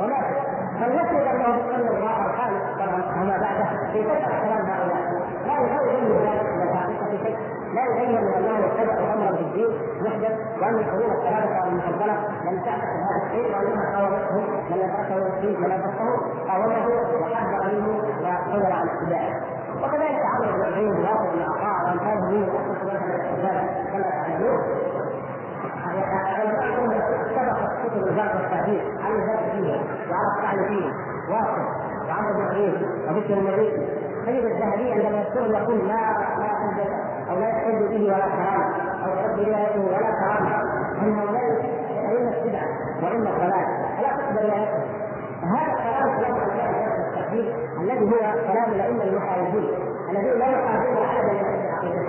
[0.00, 0.24] ومات
[0.80, 3.38] فلنفرض انه في القرن الرابع الخامس طبعا وما
[3.94, 5.02] بعده في فتح كلام هؤلاء
[5.46, 7.36] لا يغير ذلك من الحقيقة شيء
[7.74, 9.68] لا يغير من انهم اتبعوا امرا في الدين
[10.00, 14.36] محدث وان القرون الثلاثه المفضله لم تعتقد هذا الشيء وانما قاومته
[14.70, 16.08] من ادركه فيه من ادركه
[16.48, 16.86] قاومه
[17.22, 17.88] وحذر منه
[18.22, 19.40] وحذر عن اتباعه
[19.82, 24.02] وكذلك عمرو بن عبيد واصل بن عطاء وامثاله من الاحزاب كما
[26.52, 26.94] تعلمون
[27.34, 29.80] سبقت كتب الجرح والتعديل على الذات فيه
[30.10, 30.86] وعلى الطعن فيه
[31.30, 31.62] واصل
[32.08, 32.74] وعمرو بن عبيد
[33.08, 33.83] وبشر المريسي
[34.26, 35.94] تجد الذهبي عندما يذكر يقول لا
[36.38, 36.54] لا
[37.30, 38.66] أو لا يحب به ولا كرامة
[39.04, 40.62] أو يحب روايته ولا كرامة.
[41.02, 41.42] ان هؤلاء
[42.06, 42.68] اما البدعه
[43.02, 43.66] واما الضلال.
[43.96, 44.82] فلا تقبل روايته
[45.44, 46.84] هذا كلام كلام علماء
[47.80, 48.18] الذي هو
[48.52, 49.68] كلام الأئمة المحاربين
[50.10, 52.08] الذين لا يحاربون احدا من عقيدته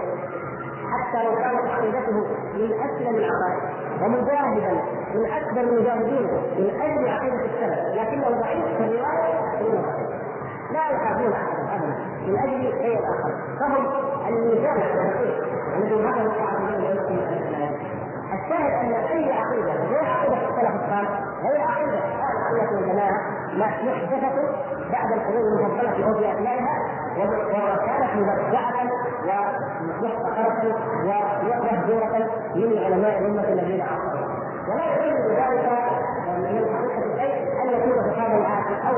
[0.91, 2.11] حتى لو كانت عقيدته
[2.53, 3.63] من أسلم العقائد
[4.01, 4.81] ومجاهدا
[5.15, 10.24] من أكبر المجاهدين من أجل عقيدة السلف لكنه ضعيف في الرواية
[10.71, 11.95] لا يخافون احدا ابدا
[12.27, 13.31] من أجل شيء آخر.
[13.59, 13.85] فهم
[14.27, 15.45] الميزان الذي
[15.77, 16.25] هذا
[17.47, 17.95] الذي
[18.33, 23.19] الشاهد أن أي عقيدة غير عقيده السلف الصالح غير عقيده أهل السنة والجماعه
[23.53, 26.75] محدثه بعد القرون المفضله في اسمائها
[27.17, 28.73] وكانت مبدعة
[30.01, 30.75] ومحتقرة
[31.05, 34.25] ومهجوره من علماء الامه الذين عصروا
[34.67, 35.69] ولا يدل ذلك
[36.37, 37.14] من الحقيقة شيء
[37.65, 38.95] أن يكون في هذا العصر أو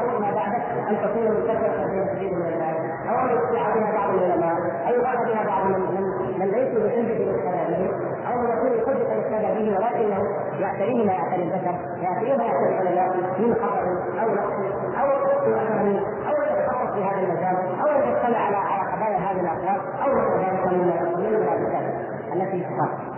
[0.00, 2.76] أو ما بعده أن تكون منتشره في كثير من الناس
[3.08, 4.56] أو أن يطلع بها بعض العلماء
[4.88, 5.80] أو يقال بها بعض من
[6.38, 7.90] من, ليسوا بحجة الاستدلال.
[8.28, 10.20] أو من يكون حجة الاستدلال به ولكنه
[10.60, 13.80] يعتريه ما يعتري البشر يعتريه ما يعتري العلماء من خطأ
[14.22, 14.52] أو نقص
[15.00, 15.80] أو في اثر
[16.28, 20.66] أو يتخصص في هذا المجال أو يطلع على على قضايا هذه الاقوال أو غير ذلك
[20.66, 20.78] من
[21.18, 23.11] من التي تخاف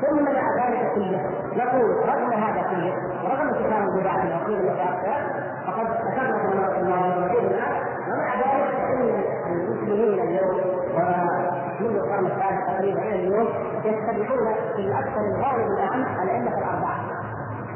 [0.00, 1.20] ثم مع ذلك كله.
[1.56, 7.14] نقول رغم هذا كله ورغم انتشار البدع في العقول المتاخره فقد ذكرنا كما الله
[8.08, 10.60] ومع ذلك فان المسلمين اليوم
[10.94, 13.48] ومنذ القرن الثالث تقريبا إلى اليوم
[13.84, 17.00] يتبعون في الاكثر الغالب الأهم الأئمة الأربعة.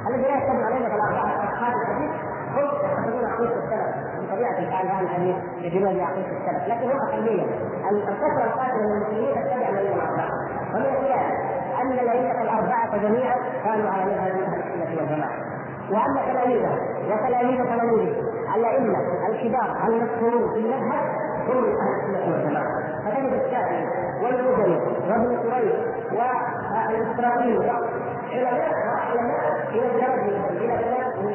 [0.09, 2.11] الذي لا يتبع الائمه الأربعة اصحاب الحديث
[2.54, 4.09] هم يتخذون عقيدة السلف.
[4.20, 6.68] بطبيعة الحال هذا الحديث يجرون بعقيده السلف.
[6.68, 7.44] لكن هم أقلية.
[7.90, 10.31] الكثره القادمة من المسلمين تتبع الأئمة الأربعة.
[10.74, 10.87] ومن
[11.83, 15.31] أن الأئمة الأربعة جميعا كانوا على مذهب أهل السنة والجماعة.
[15.91, 16.73] وان تلاميذه
[17.09, 18.14] وتلاميذ تلاميذه
[18.57, 21.05] الأئمة الكبار المشهورون في المذهب
[21.49, 22.73] هم من أهل السنة والجماعة.
[23.05, 23.85] فتجد الشافعي
[24.23, 24.77] والمزني
[25.09, 25.79] وابن قريش
[26.12, 27.73] والإسرائيلي
[28.33, 28.73] علماء
[29.11, 31.35] علماء إلى الدرجه إلى ثلاث من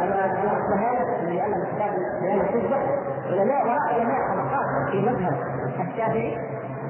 [0.00, 2.78] علماء الاصبهاني الذي الف كتاب بيان الحجة.
[3.30, 5.36] علماء وراء علماء طبقات في مذهب
[5.80, 6.38] الشافعي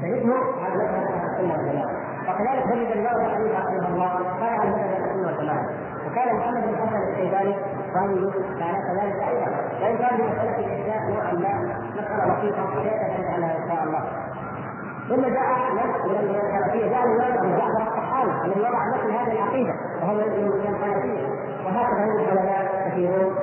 [0.02, 2.13] تجدهم على مذهب السنة والجماعة.
[2.28, 5.66] وكذلك وجد الله حنيفه رحمه الله كان على مذهب السنة والجماعه
[6.06, 7.54] وكان محمد بن حسن الشيباني
[7.96, 9.48] رجل كان كذلك أيضا.
[9.82, 11.52] وإن كان بمساله الاشياء نوعا ما
[11.96, 14.02] مساله لطيفه سيتكلم عنها إن شاء الله.
[15.08, 15.48] ثم جاء
[16.04, 20.20] من الحنفيه جاء الامام أبو جعفر الطحاوي الذي وضع مثل هذه العقيدة وهو من
[20.74, 21.28] الحنفيه
[21.64, 23.34] وهكذا من العلماء كثيرون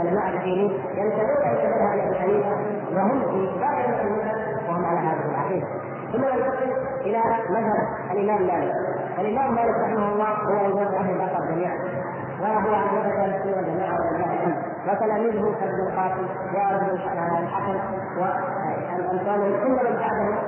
[0.00, 2.56] علماء كثيرين ينتمون إلى مذهب أبي حنيفة
[2.94, 5.66] وهم في كبار المذهب وهم على هذه العقيدة.
[6.12, 8.74] ثم ننتقل إلى مذهب الإمام مالك.
[9.18, 11.76] الإمام مالك رحمه الله هو امام أهل البصر جميعا.
[12.40, 14.56] وهو على مذهب السنة ولله الحمد
[14.88, 16.86] وتلاميذه كابن القاسم وابن
[17.42, 17.78] الحسن
[18.18, 20.38] وامثاله كل من بعده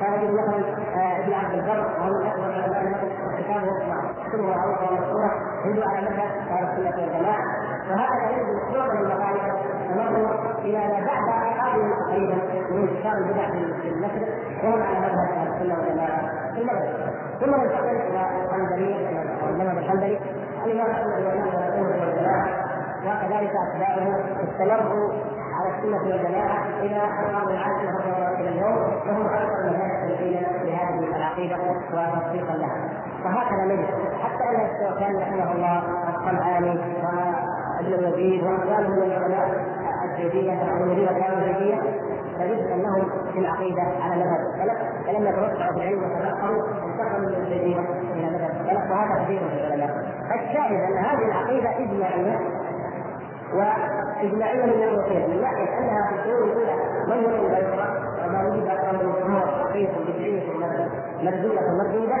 [0.00, 0.58] كان مثلا
[1.18, 3.00] ابن عبد البر وهو من اكبر العلماء
[3.38, 3.72] كتابه
[4.28, 5.32] كتبه معروفه ومشهوره
[5.64, 7.44] يدعو على مذهب أهل السنة والجماعة.
[7.90, 9.42] وهكذا يجد معظم المقالب
[9.88, 10.14] تمر
[10.64, 11.87] إلى ما بعد قرن
[12.18, 13.50] تقريبا من انتشار البدع
[13.82, 14.28] في المشرق
[14.64, 18.96] وهم على مذهب السنة والجماعه في المغرب ثم ننتقل إلى الحنبلي
[19.48, 20.18] المذهب الحنبلي
[20.64, 22.48] الامام احمد بن والجماعه
[23.00, 25.12] وكذلك اتباعه استمروا
[25.58, 28.76] على السنة والجماعه إلى اقام العاشره الله إلى اليوم
[29.06, 32.88] وهم أكثر الناس الذين بهذه العقيده وتصديقا لها
[33.24, 33.86] وهكذا نجد.
[34.22, 39.77] حتى أن الشيخان رحمه الله الصنعاني وابن الوزير وامثاله من العلماء.
[40.18, 40.52] الزيديه
[40.84, 41.78] الذين كانوا زيديه
[42.38, 44.78] نجد انهم في العقيدة على مذهب السلف.
[45.06, 47.76] فلما توسعوا في العلم وتفقهوا انتقلوا من الزيديه
[48.14, 49.94] إلى مذهب السلف وهذا كثير من العلماء.
[50.34, 52.38] الشاهد أن هذه العقيدة إجماعية
[53.54, 56.74] وإجماعية من ناحيتين من ناحية أنها في الشهور الأولى
[57.08, 60.42] من هو وما وجد أكثر من الجمهور حقيقه بدعيه
[61.22, 62.16] مردوده مردوده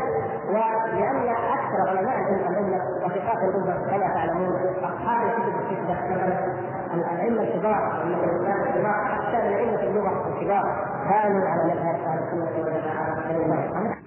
[0.48, 5.98] ولأن أكثر علماء الامه وثقات الأمة كما تعلمون أصحاب الكتب الستة
[6.94, 13.98] الأئمة الكبار الأئمة الكبار حتى من أئمة اللغة الكبار كانوا على مذهب أهل السنة والجماعة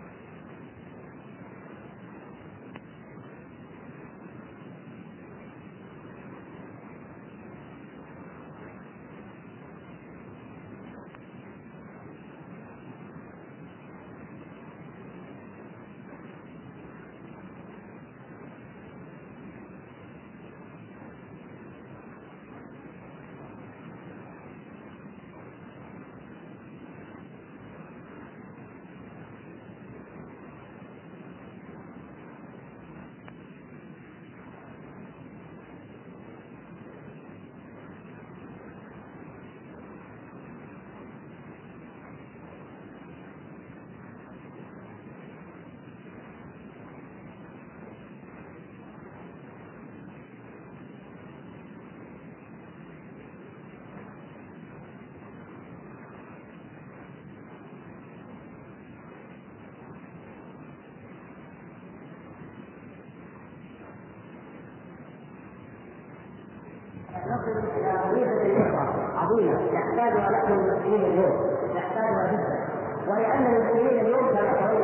[69.31, 71.33] عظيمه يحتاجها نحن المسلمين اليوم
[71.75, 72.71] نحتاجها جدا.
[73.07, 74.81] وهي ان المسلمين اليوم كما ترون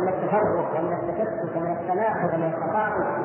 [0.00, 3.18] من التفرق ومن التشتت ومن التناقض ومن التقاطع.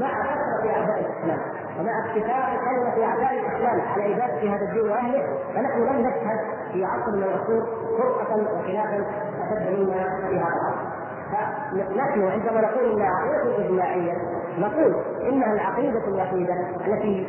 [0.00, 1.40] مع كثره أعداء الإسلام
[1.80, 3.80] ومع اتفاق كلمه أعداء الإسلام.
[3.92, 5.22] على اباده هذا الدين وأهله
[5.54, 6.40] فنحن لم نشهد
[6.72, 7.66] في عصر من العصور
[7.98, 9.04] فرقة وخلافا
[9.42, 10.94] أشد منا في هذا العصر.
[11.32, 14.14] فنحن عندما نقول انها عقيدة إجماعية
[14.58, 16.54] نقول إنها العقيدة الوحيدة
[16.86, 17.28] التي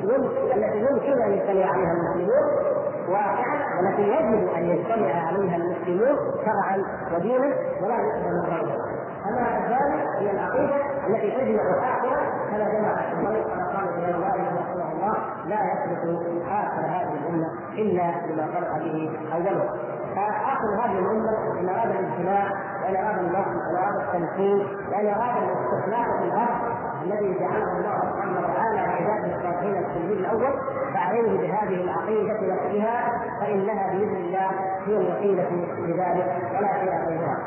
[0.56, 2.75] التي يمكن أن يجتمع عليها المسلمون.
[3.10, 6.78] واقعا والتي يجب أن يجتمع عليها المسلمون شرعا
[7.14, 8.86] ودينا ولا يقبل غيرها
[9.30, 10.76] أما ذلك هي العقيدة
[11.08, 12.16] التي تجمع أخرى
[12.52, 15.16] كما جمع كما قال الامام مالك رحمه الله
[15.46, 19.70] لا يثبت آخر هذه الأمة إلا بما فرق به اوله
[20.16, 22.48] فآخر هذه الأمة ان اراد الاجتماع
[22.84, 28.40] وان اراد النصر وان اراد التمكين وان اراد الاستخلاف في الأرض الذي جعله الله سبحانه
[28.40, 30.54] وتعالى لعباده الصالحين التنزيل الأول
[30.94, 34.50] فعليه بهذه العقيدة نفسها فإنها بإذن الله
[34.86, 37.38] هي الوسيلة لذلك ولا شيء غيرها.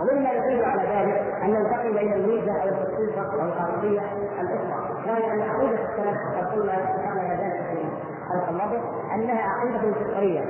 [0.00, 4.00] ومما يدل على ذلك أن ننتقل إلى الميزة أو الخصوصه أو الخاصية
[4.40, 6.18] الأخرى وهي أن عقيدة السلف
[6.54, 7.86] قلنا اشرنا إلى ذلك في
[8.22, 8.80] الحلقة الماضيه
[9.14, 10.44] أنها عقيدة فطرية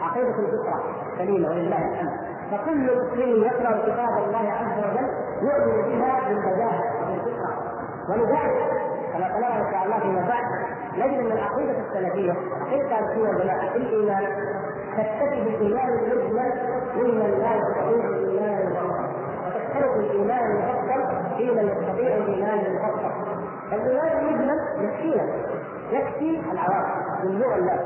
[0.00, 0.82] عقيدة الفطره
[1.18, 2.12] سليمة ولله الحمد
[2.50, 5.08] فكل مسلم يقرأ كتاب الله عز وجل
[5.42, 6.97] يؤمن بها بالبداهه
[8.08, 8.58] ولذلك
[9.12, 10.44] كما قلنا ان شاء الله فيما بعد
[10.98, 14.24] نجد أن العقيدة السلفية عقيده السنة والجماعه في الإيمان
[14.96, 16.52] تكتسب الايمان المجمل
[16.96, 19.08] ممن لا يستطيع الإيمان المفصل
[19.46, 23.10] وتختلف الإيمان المفصل في يستطيع الإيمان المفصل
[23.72, 25.26] الايمان المجمل يكفينا
[25.92, 26.84] يكفي العوام
[27.24, 27.80] من نوع الناس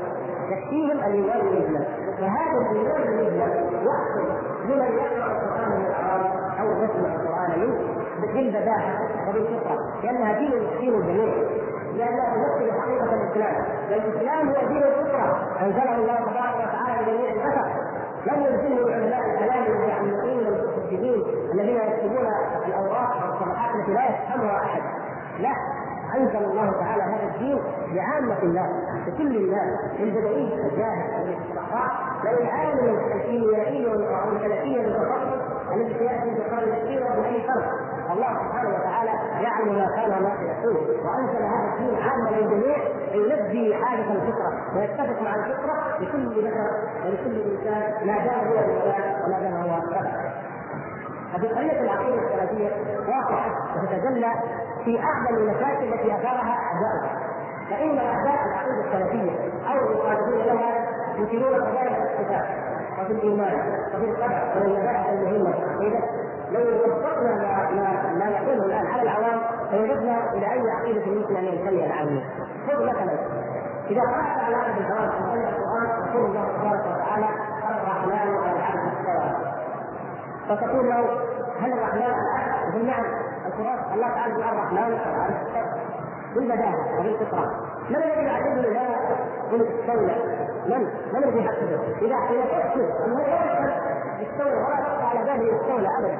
[0.49, 1.85] يكفيهم الإيمان المجمل.
[2.21, 4.27] وهذا الإيمان المجمل يحصل
[4.65, 7.92] لمن يقرأ القرآن من العوام أو يسمع القرآن منه
[8.43, 11.33] بالبداهه وبالفطره لانها دين يكفيه الجميع
[11.97, 13.55] لأنه يمثل حقيقة الإسلام.
[13.91, 15.47] والاسلام هو دين الفطرة.
[15.61, 17.67] أنزله الله تبارك وتعالى لجميع البشر
[18.27, 22.27] لم ينزله علماء الكلام المتعمقين والمتشددين الذين يكتبون
[22.67, 24.81] الأوراق والصفحات التي لا يفهمها أحد.
[25.39, 25.53] لا.
[26.17, 27.59] أنزل الله تعالى هذا الدين
[27.93, 28.69] لعامة الناس
[29.07, 31.91] لكل الناس للبدوي الجاهل والاستحقاق
[32.25, 39.11] وللعالم الكيميائي والفلكي المتخصص الذي سيأتي في القرن الاخير باي فرق الله سبحانه وتعالى
[39.43, 42.77] يعلم ما كان وما سيكون وأنزل هذا الدين عاما للجميع
[43.13, 46.71] ليلبي حاجة الفطرة ويتفق مع الفطرة لكل بشر
[47.05, 49.73] ولكل إنسان ما دام هو الانسان وما دام هو
[51.33, 52.69] قضيه العقيدة السلفيه
[53.07, 54.31] واضحه وتتجلى
[54.85, 57.19] في اعظم المشاكل التي أثارها اعداؤها
[57.69, 59.31] فإن أعداء العقيدة السلفيه
[59.71, 62.45] أو المخالفين لها يثيرون قضايا الصفات
[62.99, 65.53] وفي الإيمان وفي القدر ومن المباحث المهمه
[66.51, 69.39] لو وفقنا ما ما, ما يقوله الآن على العوام
[69.71, 72.23] فوجدنا إلى أي عقيدة يمكن أن ينتمي العامين
[72.67, 73.17] خذ مثلا
[73.89, 77.29] إذا قرأت على احد الجواب عن القرآن يقول الله تبارك وتعالى
[77.69, 79.31] الرحمن على العبد استوى
[80.49, 80.99] فتقول له
[81.61, 83.05] هل الرحمن على يقول نعم
[83.45, 85.37] القرآن الله تعالى الرحمن على العبد
[86.35, 87.72] بالبداهه وبالفطرة.
[87.89, 88.87] من الذي يعتبر لا
[89.51, 90.15] من الدولة؟
[90.67, 93.73] من؟ من الذي يحدده؟ إذا إذا تحسب أنه لا
[94.21, 96.17] يستولى ولا يخطر على باله يستولى أبدا.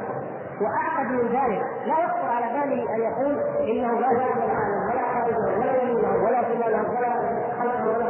[0.62, 1.64] وأعقد من ذلك.
[1.86, 6.42] لا يخطر على باله أن يقول إنه لا زال العالم ولا خالده ولا يمينه ولا
[6.42, 7.14] له ولا
[7.60, 8.06] خلقه ولا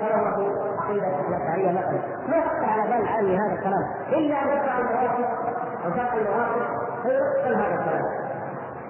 [0.00, 0.36] ولا له
[0.78, 3.84] عقيده نفسيه مثلا ما يخطر على بال العالم هذا الكلام.
[4.08, 5.28] إلا أن يقع المواقف
[5.84, 6.68] أو تقع المواقف
[7.02, 8.30] فيقبل هذا الكلام.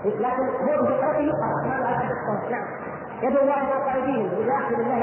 [0.04, 1.74] لكن هو بفطرته يقع ما
[2.50, 2.64] لا نعم.
[3.22, 4.96] يد الله فوق ايديهم إذا أخذ الله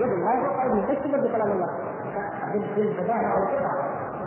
[0.00, 1.68] يد الله فوق ايديهم إيش تبدو كلام الله؟
[2.76, 3.72] بالبداهه أو القطع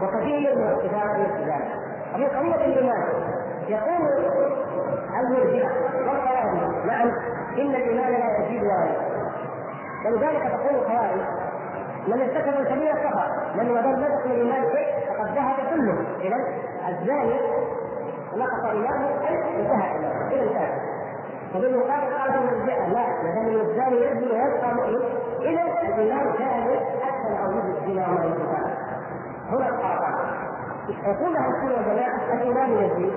[0.01, 3.03] وكثير من الكتاب في وفي قضية الإيمان
[3.67, 4.29] يقول
[5.19, 5.69] المرجئة
[6.07, 7.07] والخوارج نعم
[7.57, 9.19] إن الإيمان لا يزيد ولا ينقص
[10.05, 11.21] ولذلك تقول الخوارج
[12.07, 15.97] من ارتكب الكبيرة كفر من ولم يدخل الإيمان شيء فقد ذهب كله.
[16.21, 16.35] إذا
[16.89, 17.39] الزاني
[18.35, 19.97] نقص إيمانه أي انتهى.
[20.31, 20.88] إلى انتهى
[21.55, 25.01] وبالمقابل قال المرجئة لا ما دام الزاني يزني ويبقى مؤمن
[25.41, 28.73] إذا الإيمان كامل حتى لو وجد الزنا وما ينتهى
[29.49, 30.15] هنا الخرافات
[30.89, 33.13] يقول له السنة والجماعة الإيمان يزيد.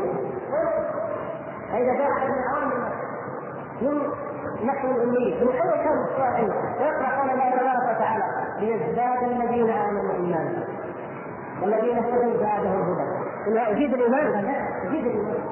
[1.72, 2.70] فإذا جاء أحد من عوام
[3.82, 4.02] من
[4.66, 6.48] نحو الأمي من أول كان الصائم
[6.80, 8.24] ويقرا قول الله تبارك وتعالى
[8.60, 10.64] ليزداد الذين آمنوا إيمانا.
[11.62, 13.06] والذين اهتدوا زادهم هدى.
[13.48, 15.42] انه يزيد الإيمان لا يزيد الإيمان.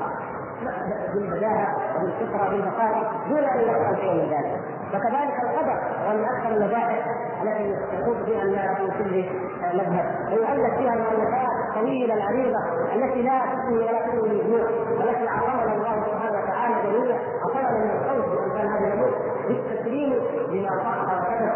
[1.15, 4.61] بالبداهه وبالفطره وبالبقاء دون أن يحصل شيء من ذلك
[4.95, 7.05] وكذلك القدر هو من أكثر المباحث
[7.43, 9.25] التي يخوض فيها الناس في كل
[9.63, 12.59] مذهب ويؤلف فيها المؤلفات الطويلة العريضة
[12.95, 18.39] التي لا تسمي ولا تسمي الجوع والتي اعطانا الله سبحانه وتعالى جميعا اعطانا من الخوف
[18.39, 19.11] وامثال هذا الأمور
[19.49, 20.13] بالتسليم
[20.51, 21.51] لما صح وكذا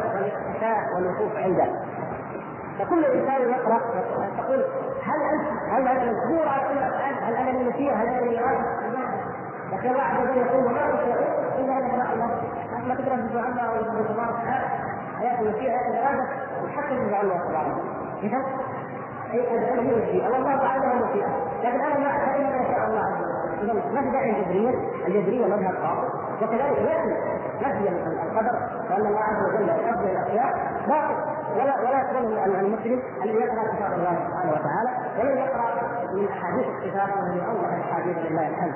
[1.45, 1.67] عنده
[2.79, 3.81] فكل إنسان يقرأ
[4.39, 4.65] تقول
[5.03, 6.81] هل أنت هل هذا مجبور على؟
[7.23, 8.84] هل أنا المسير؟ هل أنا الاراده؟
[9.91, 11.19] الله وجل يقول وما تشاء
[11.59, 12.29] الا ان يشاء الله
[12.89, 14.67] ما تقرا في الله أو في الله تعالى
[15.21, 16.25] ايات المسير ايات الاراده
[16.65, 17.75] وحتى في الله سبحانه
[19.35, 21.29] اي ادعو هي المشيئه والله تعالى هو المشيئه
[21.65, 23.23] لكن أنا ما فان ما شاء الله عز
[23.63, 24.71] وجل اذا ما في داعي الجبريه
[25.07, 26.09] الجبريه مذهب باطل
[26.43, 26.79] وكذلك
[27.63, 28.59] ياتي نفي القدر
[28.91, 31.15] وان الله عز وجل يقدر الاشياء باطل
[31.57, 35.65] ولا ولا يقبله المسلم الذي يقرا كتاب الله سبحانه وتعالى ولن يقرا
[36.15, 38.75] من أحاديث الكتاب ومن اوضح الأحاديث لله الحمد.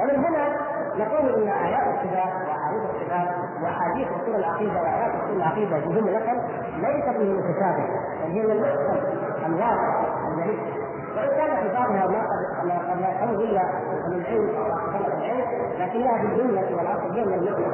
[0.00, 0.44] ومن هنا
[0.96, 3.28] نقول إن آيات الصفات وأحاديث الصفات
[3.62, 6.18] وأحاديث أصول العقيدة وآيات أصول العقيدة جمله
[6.76, 7.84] ليست من المتشابه
[8.24, 8.96] بل هي من المحكم
[9.46, 10.58] الواقع الجليل
[11.16, 12.06] وإن كان بعضها
[12.64, 13.62] ما قد لا يفهم إلا
[14.08, 14.66] من العلم أو
[15.18, 15.44] العلم
[15.78, 17.72] لكنها في الجملة والاصل هي من المحكم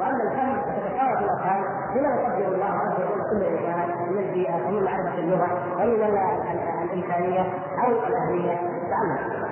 [0.00, 1.64] وأما الفهم فتتفاوت الأفهام
[1.94, 3.40] بما يقدر الله عز وجل كل
[4.10, 6.02] من البيئه ومن معرفه اللغة ومن
[6.84, 7.40] الامكانيه
[7.84, 8.60] أو الأهلية.
[8.90, 9.44] تعلم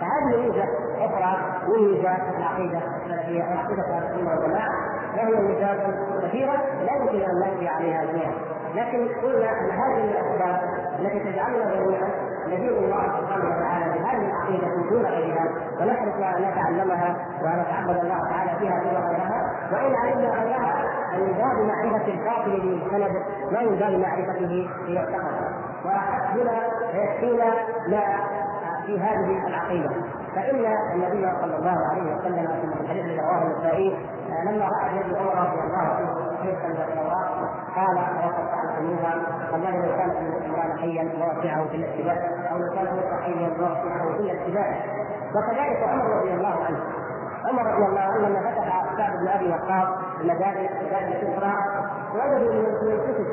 [0.00, 0.64] فهذه ميزه
[0.98, 1.36] أخرى
[1.68, 4.70] من ميزات العقيدة السلفية أو عقيدة أهل السنة والجماعة
[5.16, 5.78] وهي ميزات
[6.22, 6.52] كثيرة
[6.86, 8.32] لا يمكن أن نجري عليها جميعا
[8.74, 10.60] لكن قلنا أن هذه الاسباب
[11.00, 12.08] التي تجعلنا جميعا
[12.46, 15.48] ندين الله سبحانه وتعالى بهذه العقيدة دون غيرها
[15.80, 20.84] ونحرص ان نتعلمها ونتعبد الله تعالى فيها دون غيرها وإن علمنا غيرها
[21.20, 23.60] من باب معرفة الباطل بمستند لا
[23.90, 25.34] من معرفته ليعتقد
[25.84, 26.52] وحسبنا
[26.94, 27.54] ويكفينا
[27.88, 28.02] ما
[28.86, 29.90] في هذه العقيدة
[30.34, 33.96] فإن النبي صلى الله عليه وسلم في الحديث الذي رواه النسائي
[34.44, 39.12] لما رأى يد عمر رضي الله عنه كيف التوراه قال وقطع الحنوفا
[39.52, 40.10] والله لو كان
[40.46, 42.16] عمران حيا لوسعه في الاتباع
[42.52, 44.84] أو لو كان موسى حيا لوسعه في الاتباع.
[45.34, 46.80] وكذلك عمر رضي الله عنه
[47.48, 49.88] عمر رضي الله عنه لما فتح سعد بن أبي وقاص
[50.20, 51.16] المدارس مدارس
[52.14, 53.26] وجدوا من الكتب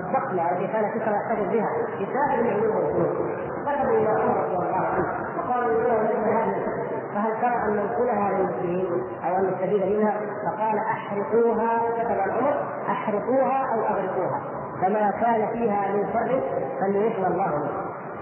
[0.00, 1.68] الضخمه التي كان كسرى يحتفظ بها
[2.00, 5.06] كتاب العلوم والفنون ذهبوا إلى عمر رضي الله عنه
[5.38, 6.82] وقالوا له مثل هذه
[7.14, 8.86] فهل ترى أن ننقلها للمسلمين
[9.24, 12.56] أو أن نستفيد منها؟ فقال أحرقوها كتب عمر
[12.88, 14.40] أحرقوها أو أغرقوها.
[14.82, 16.40] فما كان فيها من شر
[16.80, 17.70] فليحمى الله منه.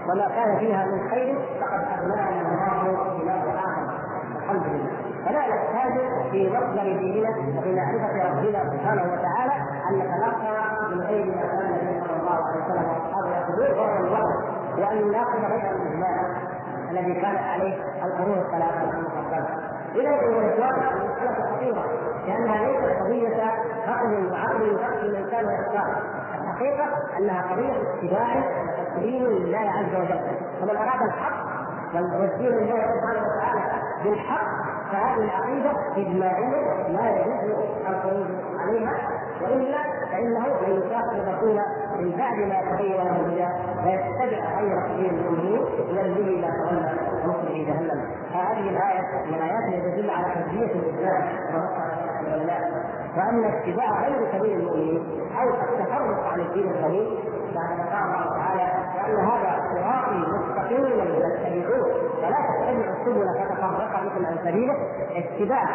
[0.09, 2.41] وما كان فيها من خير فقد أغنانا
[2.81, 3.93] الله بما آخر.
[4.37, 5.10] الحمد لله.
[5.31, 5.93] فلا نحتاج
[6.31, 9.53] في مصدر ديننا وفي معرفة ربنا سبحانه وتعالى
[9.89, 14.43] أن نتلقى من غير ما كان النبي صلى الله عليه وسلم واصحابه يقولون غير الوقت
[14.77, 16.25] وأن ناخذ غير الأجماع
[16.91, 19.47] الذي كانت عليه القرون الثلاثة المفضله
[19.95, 21.85] اذا ايها الاخوان المساله خطيرة
[22.27, 23.43] لأنها ليست قضية
[23.87, 25.95] عقل وعقل يفكر الانسان ويختار
[26.41, 26.85] الحقيقة
[27.19, 28.43] أنها قضية اتباع
[28.79, 30.21] وتسليم لله عز وجل.
[30.61, 31.51] فمن أراد الحق
[31.95, 33.61] والدين لله سبحانه وتعالى
[34.03, 34.60] بالحق
[34.91, 38.27] فهذه العقيدة إجماعية لا يجوز الخروج
[38.59, 38.93] عليها
[39.41, 39.77] وإلا
[40.11, 41.59] فإنه من يشاقق الرسول
[41.99, 43.47] من بعد ما تبين له الهدى
[43.85, 46.93] ويتبع غير سبيل المؤمنين يرجو إلى تولى
[47.25, 48.01] ونصره جهنم.
[48.33, 51.23] هذه الآية من التي تدل على حجيه الاسلام
[53.17, 55.03] وان اتباع غير سبيل المؤمنين
[55.41, 57.17] أو التفرق عن الدين الغني
[57.55, 58.70] بعد قال الله تعالى
[59.11, 61.87] وان هذا صراطي مستقيما فاتبعوه
[62.17, 64.75] ولا تتبعوا السبل فتفرق بكم عن سبيله
[65.15, 65.65] اتباع.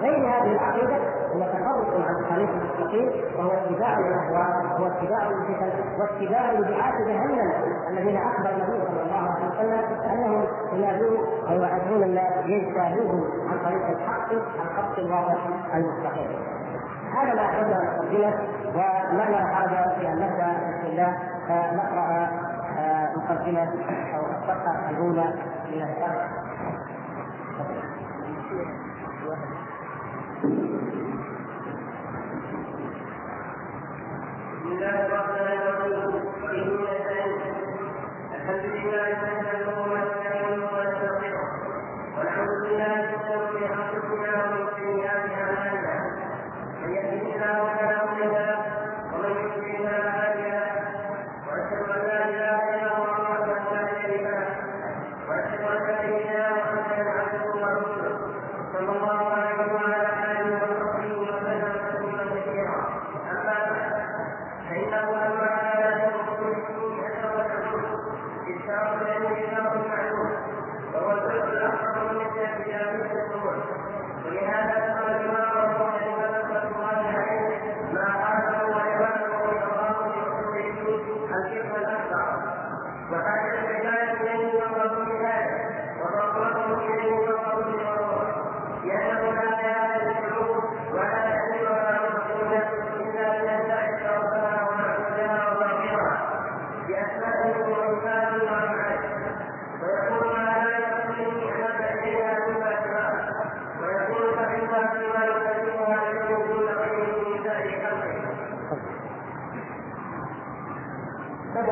[0.00, 0.96] غير هذه العقيدة
[1.34, 5.70] هو تفرق عن الطريق المستقيم وهو اتباع الأهواء وهو اتباع الفتن
[6.00, 7.52] واتباع لدعاة جهنم
[7.90, 11.18] الذين أخبر النبي صلى الله عليه وسلم أنهم ينادون
[11.48, 16.30] ويوعدون الناس يجتاهوهم عن طريق الحق الخط الواضح المستقيم.
[17.18, 18.34] هذا ما احببنا
[18.74, 21.16] وما لا حرج في أن نبدأ بسم الله
[21.48, 22.28] فنقرأ
[23.16, 23.68] مقدمه
[24.16, 25.24] أو الصفحة الأولى
[25.70, 26.30] من الشرح
[33.34, 36.14] بسم الله الرحمن الرحيم.
[38.34, 41.44] الحمد لله نحمده ونستعينه ونستغفره
[42.16, 45.96] ونعوذ بالله من شرور أنفسنا ومن سيئات أعمالنا
[46.82, 48.58] من يهده الله فلا مضل له
[49.12, 50.70] ومن يضلل فلا هادي له
[51.46, 54.46] وأشهد أن لا إله إلا الله وحده لا شريك له
[55.28, 58.16] وأشهد أن سيدنا محمدا عبده ورسوله
[58.72, 62.78] صلى الله عليه وعلى آله وصحبه وسلم تسليما كثيرا
[63.32, 63.94] أما بعد
[64.68, 65.46] فإنه لما
[65.80, 67.84] كان يوم الدين أشرف الحدود
[68.54, 70.30] إشارة الانتشار المعلوم
[70.94, 73.56] وهو الجزء الأكبر من كتابية الصدور
[74.26, 78.44] ولهذا قال الإمام أبو حنيفة رحمة الله عليه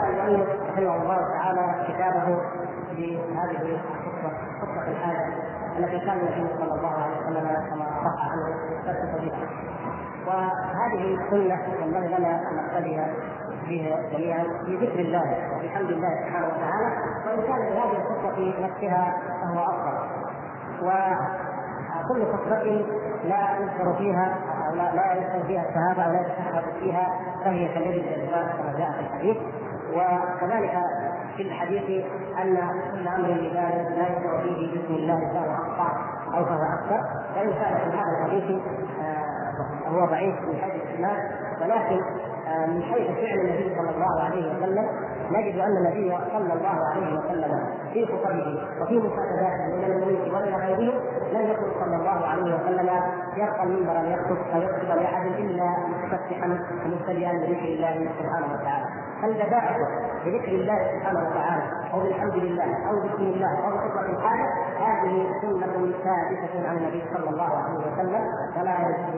[0.02, 1.18] المؤلف رحمه الله
[2.22, 2.42] كتابه
[2.96, 5.26] بهذه الخطبة خطبة الحاجة
[5.78, 8.46] التي كان النبي صلى الله عليه وسلم كما صح عنه
[9.20, 9.48] بها
[10.26, 13.00] وهذه السنة ينبغي لنا أن نقتدي
[13.66, 16.96] فيها جميعا في ذكر الله وبحمد الله سبحانه وتعالى
[17.26, 19.98] وإن كانت هذه الخطبة نفسها فهو أفضل.
[20.82, 22.86] وكل خطبة
[23.24, 28.46] لا يذكر فيها أو لا, لا يذكر فيها الشهادة أو لا فيها فهي كالذي الجذاب
[28.58, 29.36] كما جاء في الحديث.
[29.92, 30.74] وكذلك
[31.42, 32.04] في الحديث
[32.42, 32.56] أن
[32.92, 35.92] كل أمر لله لا يشرع فيه بسم الله فهو اقطع
[36.34, 37.00] أو فهو أكثر.
[37.36, 38.60] وان كان في هذا الحديث
[39.02, 41.18] آه، هو ضعيف من حيث الإسناد.
[41.60, 42.00] ولكن
[42.48, 44.86] آه، من حيث فعل النبي صلى الله عليه وسلم
[45.30, 51.00] نجد أن النبي صلى الله عليه وسلم في خطبه وفي مكاتباته من الملوك ومن غيرهم
[51.32, 52.90] لم يكن صلى الله عليه وسلم
[53.36, 59.01] يرقى المنبر ان يخطب أو يخطب لأحد إلا مستفتحا ومبتدئا بذكر الله سبحانه وتعالى.
[59.22, 59.76] فالبداءة
[60.24, 61.62] بذكر الله سبحانه وتعالى
[61.94, 64.48] أو بالحمد لله أو بسم الله أو بخطبه الحاجة
[64.78, 68.24] هذه سنة ثابتة عن النبي صلى الله عليه وسلم
[68.60, 68.76] ولا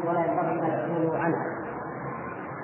[0.09, 0.43] ولا ينبغي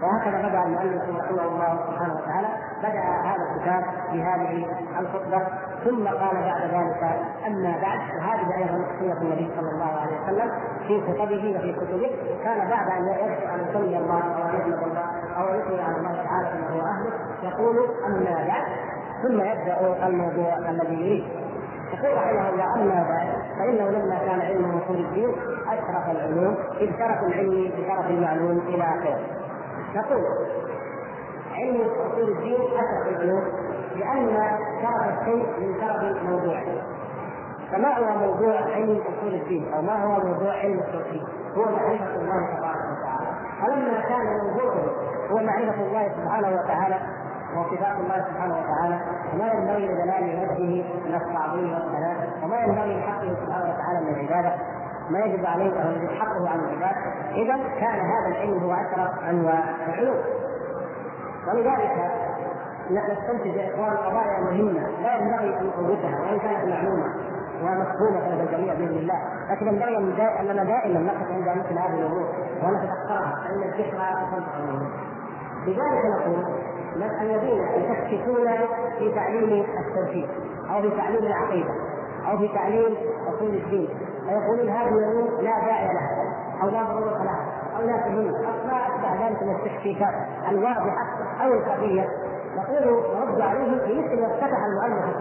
[0.03, 2.49] وهكذا بدأ المؤلف رحمه الله سبحانه وتعالى
[2.79, 4.67] بدأ هذا الكتاب بهذه
[5.01, 5.47] الخطبة
[5.85, 7.03] ثم قال بعد ذلك
[7.47, 10.51] أما بعد وهذه أيضا سنه النبي صلى الله عليه وسلم
[10.87, 12.11] في خطبه وفي كتبه.
[12.45, 15.07] كان بعد أن يدعو ان يصلي الله أو ان يحمد الله
[15.39, 17.77] أو ان يثني على الله تعالى بما هو أهله يقول
[18.07, 18.65] أما بعد
[19.23, 21.25] ثم يبدأ الموضوع الذي يريد.
[21.93, 23.29] يقول رحمه الله أما بعد
[23.59, 25.31] فإنه لما كان علم اصول الدين
[25.69, 29.40] أشرف العلوم اذ شرف العلم بشرف المعلوم إلى آخره.
[29.95, 30.25] نقول
[31.55, 33.45] علم أصول الدين اشرف العلوم
[33.97, 36.65] لأن شرف الشيء من شرف موضوعه
[37.73, 41.23] فما هو موضوع علم أصول الدين؟ أو ما هو موضوع علم التوحيد؟
[41.57, 43.31] هو معرفة الله تبارك وتعالى.
[43.61, 44.85] فلما كان موضوعه
[45.31, 46.99] هو معرفة الله سبحانه وتعالى
[47.57, 49.01] وصفات الله سبحانه وتعالى
[49.35, 54.53] وما ينبغي لجلال وجهه من التعظيم والثناء وما ينبغي لحقه سبحانه وتعالى من العبادة.
[55.11, 56.97] ما يجب عليه أو يجب حقه عن العباد.
[57.35, 60.21] إذا كان هذا العلم هو اشرف انواع العلوم.
[61.49, 62.11] ولذلك
[62.91, 67.15] نستنتج يا إخوان قضايا مهمه لا ينبغي أن نفوتها وإن كانت معلومة
[67.63, 69.97] ومفهومة لدى الجميع بإذن الله، لكن ينبغي
[70.41, 72.29] اننا دائما نقف عند مثل هذه الأمور
[72.63, 74.91] ونتذكرها فإن الذكرى تنفع المؤمنين.
[75.67, 76.45] لذلك نقول
[77.21, 78.49] الذين يشككون
[78.99, 80.29] في تعليم التوحيد
[80.71, 81.71] أو في تعليم العقيدة
[82.29, 82.97] أو في تعليم
[83.29, 83.89] أصول الدين.
[84.27, 87.47] فيقولون هذه الأمور لا داعي لها أو لا ضرورة لها
[87.79, 90.15] أو لا تهم أو ما اشبه ذلك من التشكيكات
[90.49, 91.07] الواضحة
[91.43, 92.09] أو الخفيه
[92.57, 95.17] نقول نرد عليهم في مثل ما افتتح المؤلف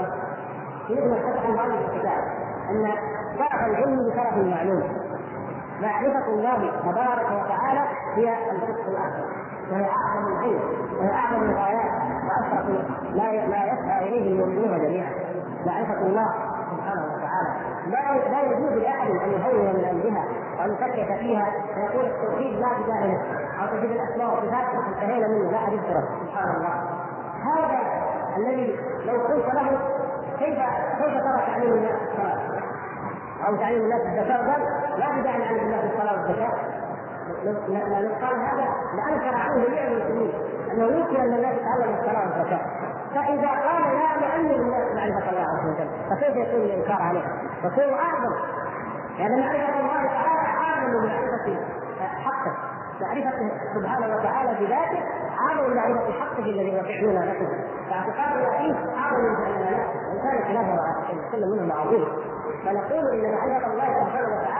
[0.88, 2.24] في مثل ما افتتح المؤلف الكتاب
[2.70, 2.92] أن
[3.38, 4.84] شرف العلم بشرف المعلوم.
[5.82, 7.82] معرفة الله تبارك وتعالى
[8.16, 9.30] هي القدس الأكبر
[9.72, 10.60] وهي أعظم العلم
[11.00, 11.92] وهي أعظم الغايات.
[12.26, 12.70] وأشرف
[13.16, 15.12] ما ما يسعى إليه المؤمنون جميعا.
[15.66, 16.28] معرفة الله
[17.90, 20.24] لا لا يجوز لاحد أن يهون من الجهه
[20.60, 21.48] وأن يفكك فيها.
[21.76, 23.22] فيقول التوحيد لا بدايه له.
[23.62, 25.52] أو تجد الأسماء والصفات انتهينا منه.
[25.52, 26.04] لا أحد يذكره.
[26.26, 26.76] سبحان الله.
[27.50, 27.80] هذا
[28.38, 29.80] الذي لو قلت له
[30.40, 30.60] كيف
[31.00, 32.40] كيف ترى تعليم الناس؟ الصلاه
[33.48, 34.62] أو تعليم الناس الزكاه قال
[35.00, 36.54] لا بداعي نعلم الناس الصلاه والزكاه
[37.44, 40.34] لو قال هذا لأنكر عنه جميع المسلمين.
[40.72, 42.60] أنه يمكن أن الناس يتعلم الصلاه والزكاه
[43.16, 47.24] فإذا قال لا نعلم الناس معرفه الله عز وجل فكيف يكون الإنكار عليه؟
[47.64, 48.36] يكون اعظم
[49.20, 51.58] لأن معرفه الله تعالى اعظم من معرفة
[52.24, 52.54] حقه
[53.02, 55.04] معرفته سبحانه وتعالى بذاته
[55.40, 57.48] اعظم من معرفة حقه الذي يطيعون لكم
[57.90, 60.78] فاعتقادنا فيه اعظم من فعلنا له وان كان خلافه
[61.32, 62.06] كل منهما عظيم
[62.66, 64.59] فنقول إن معرفة الله سبحانه وتعالى